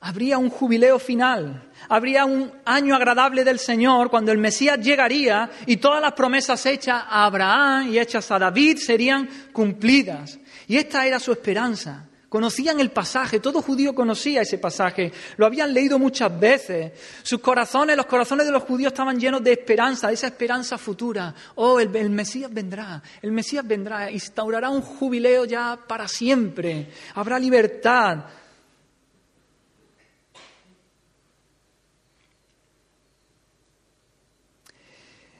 [0.00, 5.76] habría un jubileo final, habría un año agradable del Señor cuando el Mesías llegaría y
[5.76, 10.38] todas las promesas hechas a Abraham y hechas a David serían cumplidas.
[10.66, 12.07] Y esta era su esperanza.
[12.28, 16.92] Conocían el pasaje, todo judío conocía ese pasaje, lo habían leído muchas veces.
[17.22, 21.34] Sus corazones, los corazones de los judíos estaban llenos de esperanza, de esa esperanza futura.
[21.54, 28.24] Oh, el, Mesías vendrá, el Mesías vendrá, instaurará un jubileo ya para siempre, habrá libertad.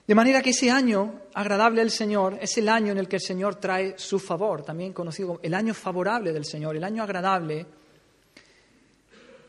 [0.09, 3.23] De manera que ese año agradable al Señor es el año en el que el
[3.23, 7.67] Señor trae su favor, también conocido como el año favorable del Señor, el año agradable.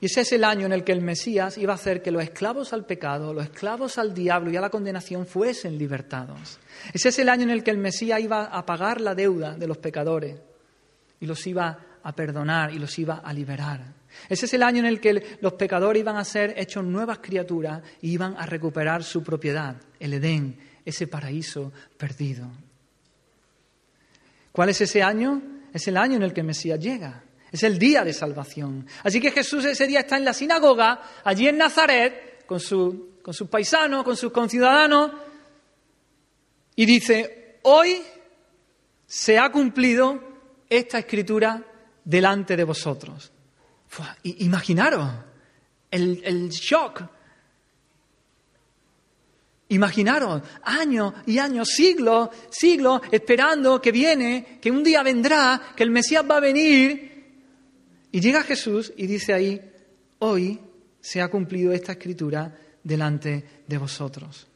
[0.02, 2.22] Y ese es el año en el que el Mesías iba a hacer que los
[2.22, 6.60] esclavos al pecado, los esclavos al diablo y a la condenación fuesen libertados.
[6.94, 9.66] Ese es el año en el que el Mesías iba a pagar la deuda de
[9.66, 10.42] los pecadores
[11.22, 13.99] y los iba a perdonar y los iba a liberar.
[14.28, 17.82] Ese es el año en el que los pecadores iban a ser hechos nuevas criaturas
[18.02, 22.50] y iban a recuperar su propiedad, el Edén, ese paraíso perdido.
[24.52, 25.42] ¿Cuál es ese año?
[25.74, 27.24] Es el año en el que el Mesías llega.
[27.52, 28.86] Es el día de salvación.
[29.04, 32.60] Así que Jesús ese día está en la sinagoga, allí en Nazaret, con,
[33.22, 35.12] con sus paisanos, con sus conciudadanos,
[36.76, 38.02] y dice, hoy
[39.06, 40.22] se ha cumplido
[40.70, 41.64] esta escritura
[42.04, 43.32] delante de vosotros.
[44.24, 45.10] Imaginaros
[45.92, 47.04] el, el shock.
[49.70, 55.92] Imaginaros años y años, siglos, siglos, esperando que viene, que un día vendrá, que el
[55.92, 57.10] Mesías va a venir.
[58.12, 59.62] Y llega Jesús y dice ahí,
[60.20, 60.60] hoy
[61.00, 64.48] se ha cumplido esta escritura delante de vosotros.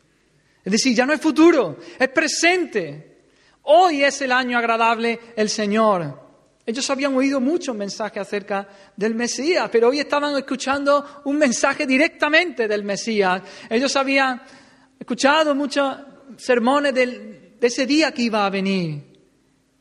[0.64, 3.18] Es decir, ya no es futuro, es presente.
[3.64, 6.23] Hoy es el año agradable el Señor.
[6.66, 12.68] Ellos habían oído muchos mensajes acerca del Mesías, pero hoy estaban escuchando un mensaje directamente
[12.68, 13.41] del Mesías.
[13.70, 14.41] Ellos habían
[14.97, 15.93] escuchado muchos
[16.38, 19.14] sermones de ese día que iba a venir.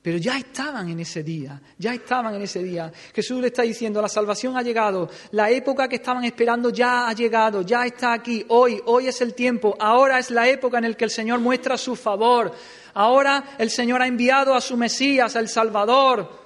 [0.03, 2.93] Pero ya estaban en ese día, ya estaban en ese día.
[3.15, 7.13] Jesús le está diciendo, la salvación ha llegado, la época que estaban esperando ya ha
[7.13, 10.97] llegado, ya está aquí, hoy, hoy es el tiempo, ahora es la época en la
[10.97, 12.53] que el Señor muestra su favor,
[12.95, 16.42] ahora el Señor ha enviado a su Mesías, al Salvador,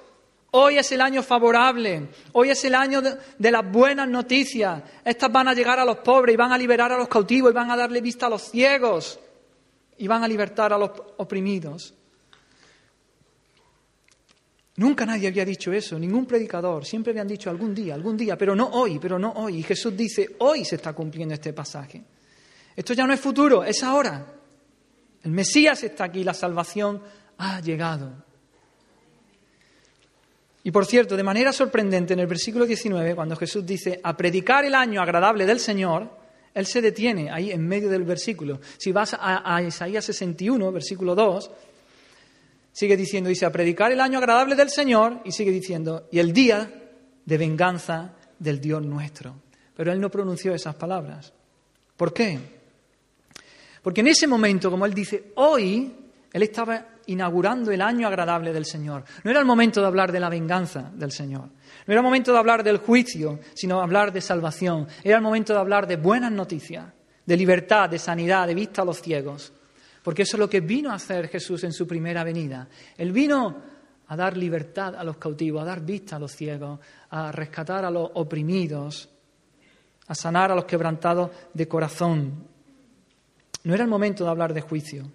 [0.51, 4.81] Hoy es el año favorable, hoy es el año de, las buenas noticias.
[5.03, 7.53] Estas van a llegar a los pobres y van a liberar a los cautivos y
[7.53, 9.19] van a darle vista a los ciegos
[9.97, 11.93] y van a libertar a los oprimidos.
[14.77, 16.85] Nunca nadie había dicho eso, ningún predicador.
[16.85, 19.57] Siempre habían dicho algún día, algún día, pero no hoy, pero no hoy.
[19.57, 22.03] Y Jesús dice, hoy se está cumpliendo este pasaje.
[22.75, 24.33] Esto ya no es futuro, es ahora.
[25.23, 27.01] El Mesías está aquí, la salvación
[27.39, 28.26] ha llegado.
[30.67, 34.65] Y por cierto, de manera sorprendente, en el versículo 19, cuando Jesús dice, a predicar
[34.65, 36.11] el año agradable del Señor,
[36.53, 38.59] Él se detiene ahí en medio del versículo.
[38.77, 41.51] Si vas a, Isaías 61, versículo 2,
[42.73, 46.33] sigue diciendo, dice, a predicar el año agradable del Señor, y sigue diciendo, y el
[46.33, 46.69] día
[47.23, 49.35] de venganza del Dios nuestro.
[49.73, 51.31] Pero él no pronunció esas palabras.
[51.95, 52.39] ¿Por qué?
[53.81, 55.93] Porque en ese momento, como él dice, hoy,
[56.33, 59.03] él estaba inaugurando el año agradable del Señor.
[59.23, 61.43] No era el momento de hablar de la venganza del Señor.
[61.43, 64.87] No era el momento de hablar del juicio, sino hablar de salvación.
[65.03, 66.85] Era el momento de hablar de buenas noticias,
[67.25, 69.51] de libertad, de sanidad, de vista a los ciegos.
[70.03, 72.67] Porque eso es lo que vino a hacer Jesús en su primera venida.
[72.97, 73.57] Él vino
[74.07, 76.79] a dar libertad a los cautivos, a dar vista a los ciegos,
[77.09, 79.09] a rescatar a los oprimidos,
[80.07, 82.47] a sanar a los quebrantados de corazón.
[83.63, 85.11] No era el momento de hablar de juicio.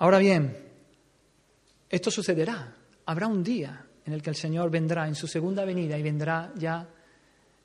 [0.00, 0.56] Ahora bien,
[1.90, 2.74] esto sucederá.
[3.04, 6.52] Habrá un día en el que el Señor vendrá en su segunda venida y vendrá
[6.56, 6.88] ya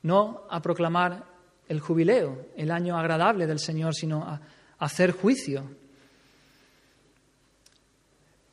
[0.02, 1.24] no a proclamar
[1.66, 4.40] el jubileo, el año agradable del Señor, sino a,
[4.78, 5.64] hacer juicio.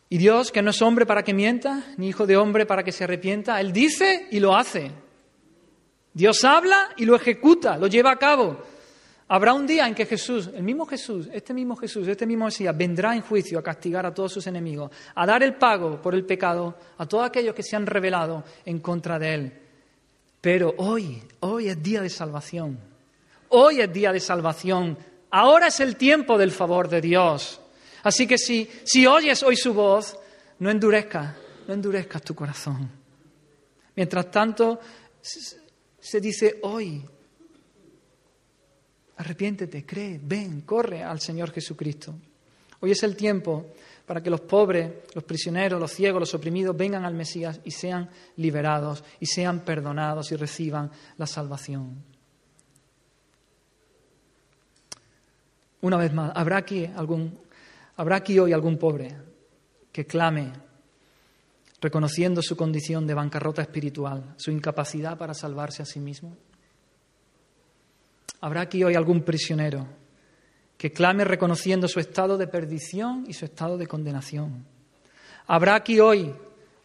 [0.08, 2.94] Y Dios, que no es hombre para que mienta, ni hijo de hombre para que
[2.94, 4.92] se arrepienta, Él dice y lo hace.
[6.14, 8.64] Dios habla y lo ejecuta, lo lleva a cabo.
[9.34, 12.78] Habrá un día en que Jesús, el mismo Jesús, este mismo Jesús, este mismo Mesías,
[12.78, 16.24] vendrá en juicio a castigar a todos sus enemigos, a dar el pago por el
[16.24, 19.54] pecado a todos aquellos que se han rebelado en contra de Él.
[20.40, 22.78] Pero hoy, hoy es día de salvación.
[23.50, 25.00] Hoy es día de salvación.
[25.32, 27.60] Ahora es el tiempo del favor de Dios.
[28.04, 30.16] Así que si, si oyes hoy su voz,
[30.60, 31.34] no endurezcas,
[31.68, 32.88] no endurezcas tu corazón.
[33.96, 34.80] Mientras tanto,
[35.20, 37.04] se dice hoy,
[39.18, 42.14] arrepiéntete, cree, ven, corre al Señor Jesucristo.
[42.80, 43.74] Hoy es el tiempo
[44.06, 48.10] para que los pobres, los prisioneros, los ciegos, los oprimidos vengan al Mesías y sean
[48.38, 52.04] liberados y sean perdonados y reciban la salvación.
[55.82, 57.40] Una vez más, ¿habrá aquí, algún,
[57.98, 59.16] ¿habrá aquí hoy algún pobre
[59.92, 60.52] que clame
[61.82, 66.38] reconociendo su condición de bancarrota espiritual, su incapacidad para salvarse a sí mismo?
[68.42, 69.88] ¿Habrá aquí hoy algún prisionero
[70.78, 74.66] que clame reconociendo su estado de perdición y su estado de condenación?
[75.48, 76.34] ¿Habrá aquí hoy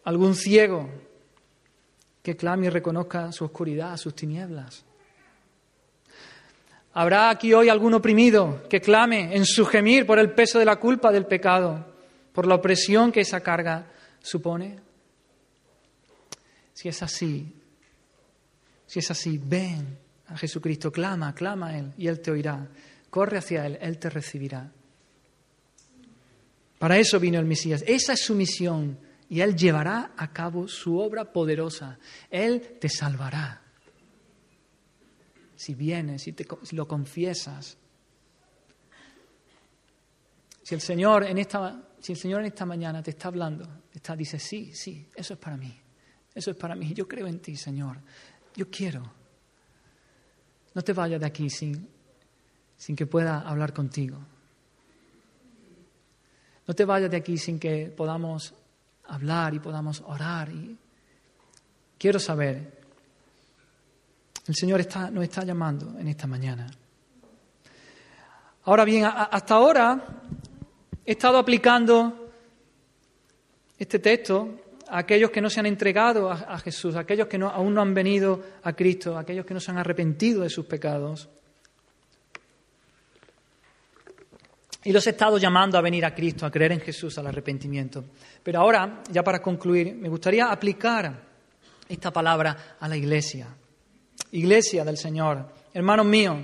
[0.05, 0.89] algún ciego
[2.23, 4.85] que clame y reconozca su oscuridad, sus tinieblas?
[6.93, 10.77] ¿Habrá aquí hoy algún oprimido que clame en su gemir por el peso de la
[10.77, 11.85] culpa del pecado,
[12.33, 13.85] por la opresión que esa carga
[14.21, 14.79] supone?
[16.73, 17.53] Si es así,
[18.87, 19.97] si es así, ven
[20.29, 22.67] a Jesucristo, clama, clama a Él y Él te oirá.
[23.09, 24.71] Corre hacia Él, Él te recibirá.
[26.77, 27.83] Para eso vino el Mesías.
[27.85, 31.99] Esa es su misión y Él llevará a cabo su obra poderosa.
[32.29, 33.61] Él te salvará.
[35.55, 37.77] Si vienes, si, te, lo confiesas.
[40.63, 44.15] Si el, Señor en esta, si el Señor en esta mañana te está hablando, está,
[44.15, 45.77] dice, sí, sí, eso es para mí.
[46.33, 46.93] Eso es para mí.
[46.93, 47.97] Yo creo en ti, Señor.
[48.55, 49.18] Yo quiero.
[50.73, 51.87] No te vayas de aquí sin,
[52.77, 54.17] sin que pueda hablar contigo.
[56.67, 58.53] No te vayas de aquí sin que podamos
[59.07, 60.49] hablar y podamos orar.
[60.51, 60.77] Y
[61.97, 62.79] quiero saber,
[64.45, 66.69] el Señor está, nos está llamando en esta mañana.
[68.63, 70.21] Ahora bien, hasta ahora
[71.03, 72.31] he estado aplicando
[73.77, 77.49] este texto a aquellos que no se han entregado a, Jesús, a aquellos que no,
[77.49, 80.65] aún no han venido a Cristo, a aquellos que no se han arrepentido de sus
[80.65, 81.29] pecados.
[84.83, 88.05] Y los he estado llamando a venir a Cristo, a creer en Jesús, al arrepentimiento.
[88.41, 91.27] Pero ahora, ya para concluir, me gustaría aplicar
[91.87, 93.47] esta palabra a la iglesia.
[94.31, 95.53] Iglesia del Señor.
[95.73, 96.37] Hermanos míos,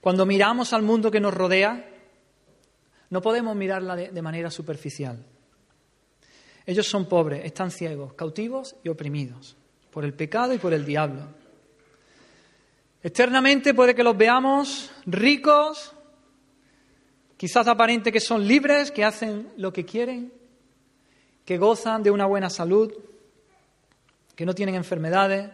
[0.00, 1.90] cuando miramos al mundo que nos rodea,
[3.10, 5.33] no podemos mirarla de, de manera superficial.
[6.66, 9.56] Ellos son pobres, están ciegos, cautivos y oprimidos
[9.90, 11.22] por el pecado y por el diablo.
[13.02, 15.94] Externamente puede que los veamos ricos,
[17.36, 20.32] Quizás aparente que son libres, que hacen lo que quieren,
[21.44, 22.92] que gozan de una buena salud,
[24.36, 25.50] que no tienen enfermedades.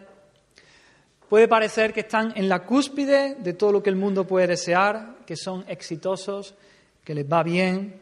[1.27, 5.17] Puede parecer que están en la cúspide de todo lo que el mundo puede desear,
[5.25, 6.53] que son exitosos,
[7.03, 8.00] que les va bien.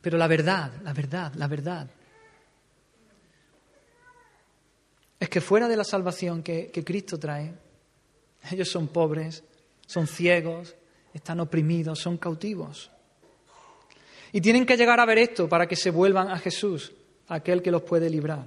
[0.00, 1.88] Pero la verdad, la verdad, la verdad
[5.18, 7.52] es que fuera de la salvación que, que Cristo trae,
[8.50, 9.44] ellos son pobres,
[9.86, 10.74] son ciegos,
[11.12, 12.90] están oprimidos, son cautivos.
[14.32, 16.92] Y tienen que llegar a ver esto para que se vuelvan a Jesús,
[17.28, 18.46] aquel que los puede librar.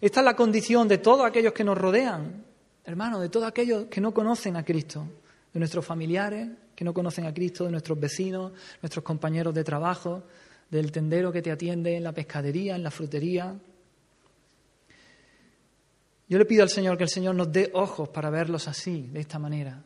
[0.00, 2.44] Esta es la condición de todos aquellos que nos rodean,
[2.84, 5.06] hermanos, de todos aquellos que no conocen a Cristo,
[5.52, 6.48] de nuestros familiares
[6.78, 10.22] que no conocen a Cristo, de nuestros vecinos, nuestros compañeros de trabajo,
[10.70, 13.52] del tendero que te atiende en la pescadería, en la frutería.
[16.28, 19.18] Yo le pido al Señor que el Señor nos dé ojos para verlos así, de
[19.18, 19.82] esta manera.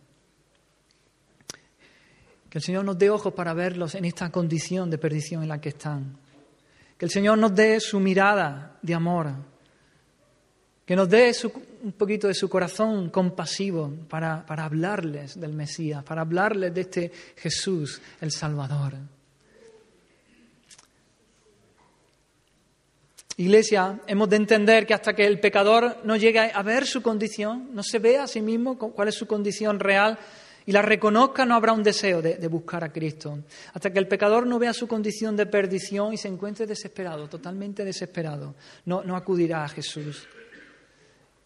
[2.51, 5.63] Que el Señor nos dé ojos para verlos en esta condición de perdición en la
[5.63, 6.19] que están.
[6.99, 9.33] Que el Señor nos dé su mirada de amor.
[10.93, 11.33] Que nos dé
[11.85, 17.11] un poquito de su corazón compasivo para, para hablarles del Mesías, para hablarles de este
[17.35, 18.93] Jesús, el Salvador.
[23.39, 27.71] Iglesia, hemos de entender que hasta que el pecador no llegue a ver su condición,
[27.73, 30.19] no se vea a sí mismo cuál es su condición real,
[30.67, 33.39] y la reconozca, no habrá un deseo de, buscar a Cristo.
[33.73, 37.83] Hasta que el pecador no vea su condición de perdición y se encuentre desesperado, totalmente
[37.83, 40.29] desesperado, no, no acudirá a Jesús.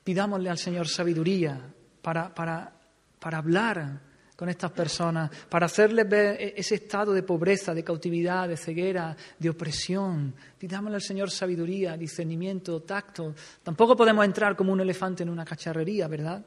[0.07, 1.61] Pidámosle al Señor sabiduría
[2.01, 2.73] para,
[3.21, 4.01] hablar
[4.37, 9.17] con estas personas, para hacerles ver e-, ese estado de pobreza, de cautividad, de ceguera,
[9.37, 10.33] de opresión.
[10.57, 13.35] Pidámosle al Señor sabiduría, discernimiento, tacto.
[13.65, 16.47] Tampoco podemos entrar como un elefante en una cacharrería, ¿verdad?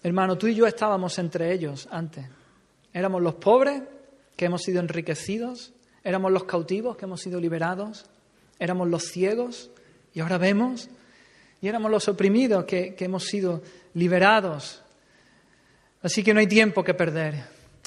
[0.00, 2.24] Hermano, tú y yo estábamos entre ellos antes.
[2.92, 3.82] Éramos los pobres
[4.36, 5.72] que hemos sido enriquecidos,
[6.04, 8.06] éramos los cautivos que hemos sido liberados,
[8.60, 9.72] éramos los ciegos
[10.14, 10.88] y ahora vemos,
[11.60, 13.62] y éramos los oprimidos que, hemos sido
[13.94, 14.82] liberados.
[16.02, 17.34] Así que no hay tiempo que perder.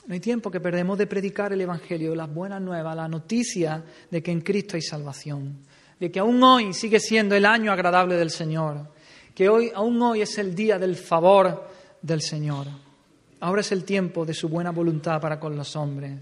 [0.08, 4.22] No hay tiempo que perdemos de predicar el Evangelio, las buenas nuevas, la noticia de
[4.22, 5.58] que en Cristo hay salvación,
[6.00, 8.88] de que aún hoy sigue siendo el año agradable del Señor,
[9.34, 11.68] que hoy, aún hoy es el día del favor
[12.02, 12.68] del Señor.
[13.40, 16.14] Ahora es el tiempo de su buena voluntad para con los hombres.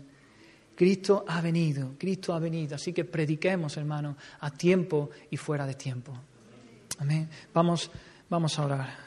[0.75, 2.75] Cristo ha venido, Cristo ha venido.
[2.75, 6.13] Así que prediquemos, hermano, a tiempo y fuera de tiempo.
[6.99, 7.29] Amén.
[7.53, 7.89] Vamos,
[8.29, 8.97] vamos a orar.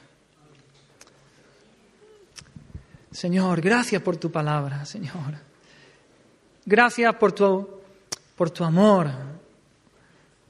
[3.10, 5.34] Señor, gracias por tu palabra, Señor.
[6.64, 7.80] Gracias por tu,
[8.34, 9.08] por tu amor,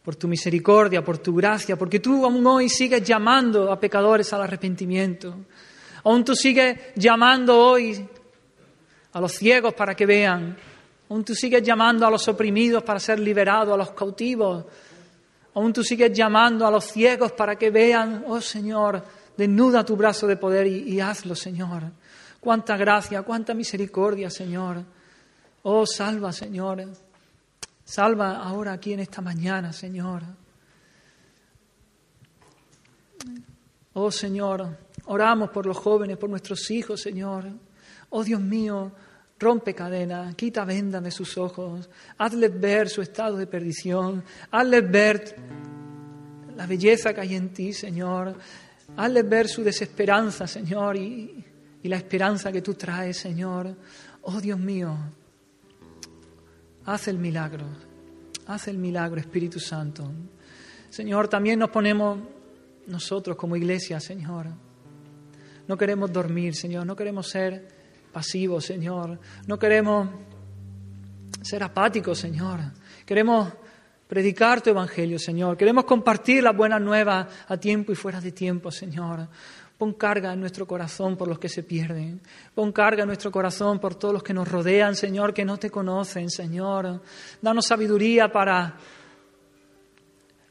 [0.02, 4.42] por tu misericordia, por tu gracia, porque tú aún hoy sigues llamando a pecadores al
[4.42, 5.36] arrepentimiento.
[6.04, 8.08] Aún tú sigues llamando hoy
[9.12, 10.56] a los ciegos para que vean.
[11.08, 14.64] Aún tú sigues llamando a los oprimidos para ser liberados, a los cautivos.
[15.54, 18.24] Aún tú sigues llamando a los ciegos para que vean.
[18.26, 19.02] Oh Señor,
[19.36, 21.84] desnuda tu brazo de poder y, y hazlo, Señor.
[22.40, 24.82] Cuánta gracia, cuánta misericordia, Señor.
[25.62, 26.84] Oh, salva, Señor.
[27.84, 30.22] Salva ahora aquí en esta mañana, Señor.
[33.94, 34.76] Oh, Señor,
[35.06, 37.44] Oramos por los jóvenes, por nuestros hijos, Señor.
[38.10, 38.90] Oh Dios mío,
[39.38, 45.36] Rompe cadenas, quita vendas de sus ojos, hazles ver su estado de perdición, hazles ver
[46.56, 48.34] la belleza que hay en ti, Señor,
[48.96, 51.44] hazles ver su desesperanza, Señor, y,
[51.82, 53.76] y la esperanza que tú traes, Señor.
[54.22, 54.96] Oh Dios mío,
[56.86, 57.66] haz el milagro,
[58.46, 60.10] haz el milagro, Espíritu Santo.
[60.88, 62.18] Señor, también nos ponemos
[62.86, 64.46] nosotros como iglesia, Señor.
[65.68, 67.75] No queremos dormir, Señor, no queremos ser
[68.16, 69.20] pasivos, Señor.
[69.46, 70.08] No queremos
[71.42, 72.60] ser apáticos, Señor.
[73.04, 73.52] Queremos
[74.08, 75.54] predicar tu evangelio, Señor.
[75.54, 79.28] Queremos compartir las buenas nuevas a tiempo y fuera de tiempo, Señor.
[79.76, 82.22] Pon carga en nuestro corazón por los que se pierden.
[82.54, 85.68] Pon carga en nuestro corazón por todos los que nos rodean, Señor, que no te
[85.68, 87.02] conocen, Señor.
[87.42, 88.76] Danos sabiduría para,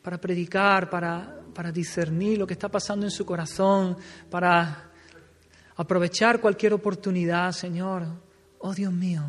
[0.03, 3.97] para predicar, para, para discernir lo que está pasando en su corazón,
[4.29, 4.91] para
[5.75, 8.05] aprovechar cualquier oportunidad, Señor.
[8.59, 9.23] Oh Dios mío,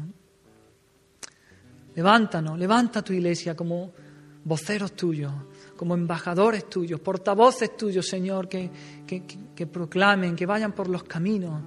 [1.95, 3.93] levántanos, levanta tu iglesia como
[4.45, 5.33] voceros tuyos,
[5.77, 8.71] como embajadores tuyos, portavoces tuyos, Señor, que,
[9.07, 11.63] que, proclamen, que vayan por los caminos,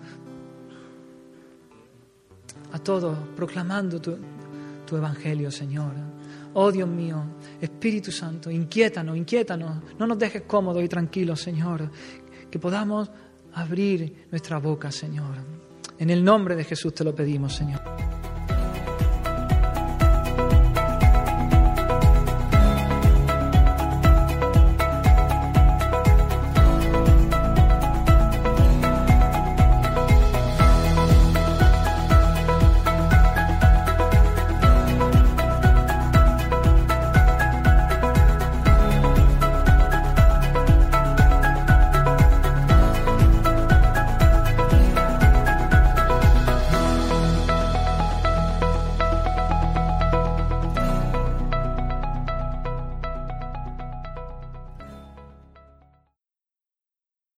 [2.71, 4.17] a todos, proclamando tu,
[4.85, 5.91] tu evangelio, Señor.
[6.53, 7.21] Oh Dios mío,
[7.59, 11.91] Espíritu Santo, inquiétanos, inquiétanos, no nos dejes cómodos y tranquilos, Señor,
[12.49, 13.09] que podamos
[13.53, 15.35] abrir nuestra boca, Señor.
[15.97, 17.81] En el nombre de Jesús te lo pedimos, Señor.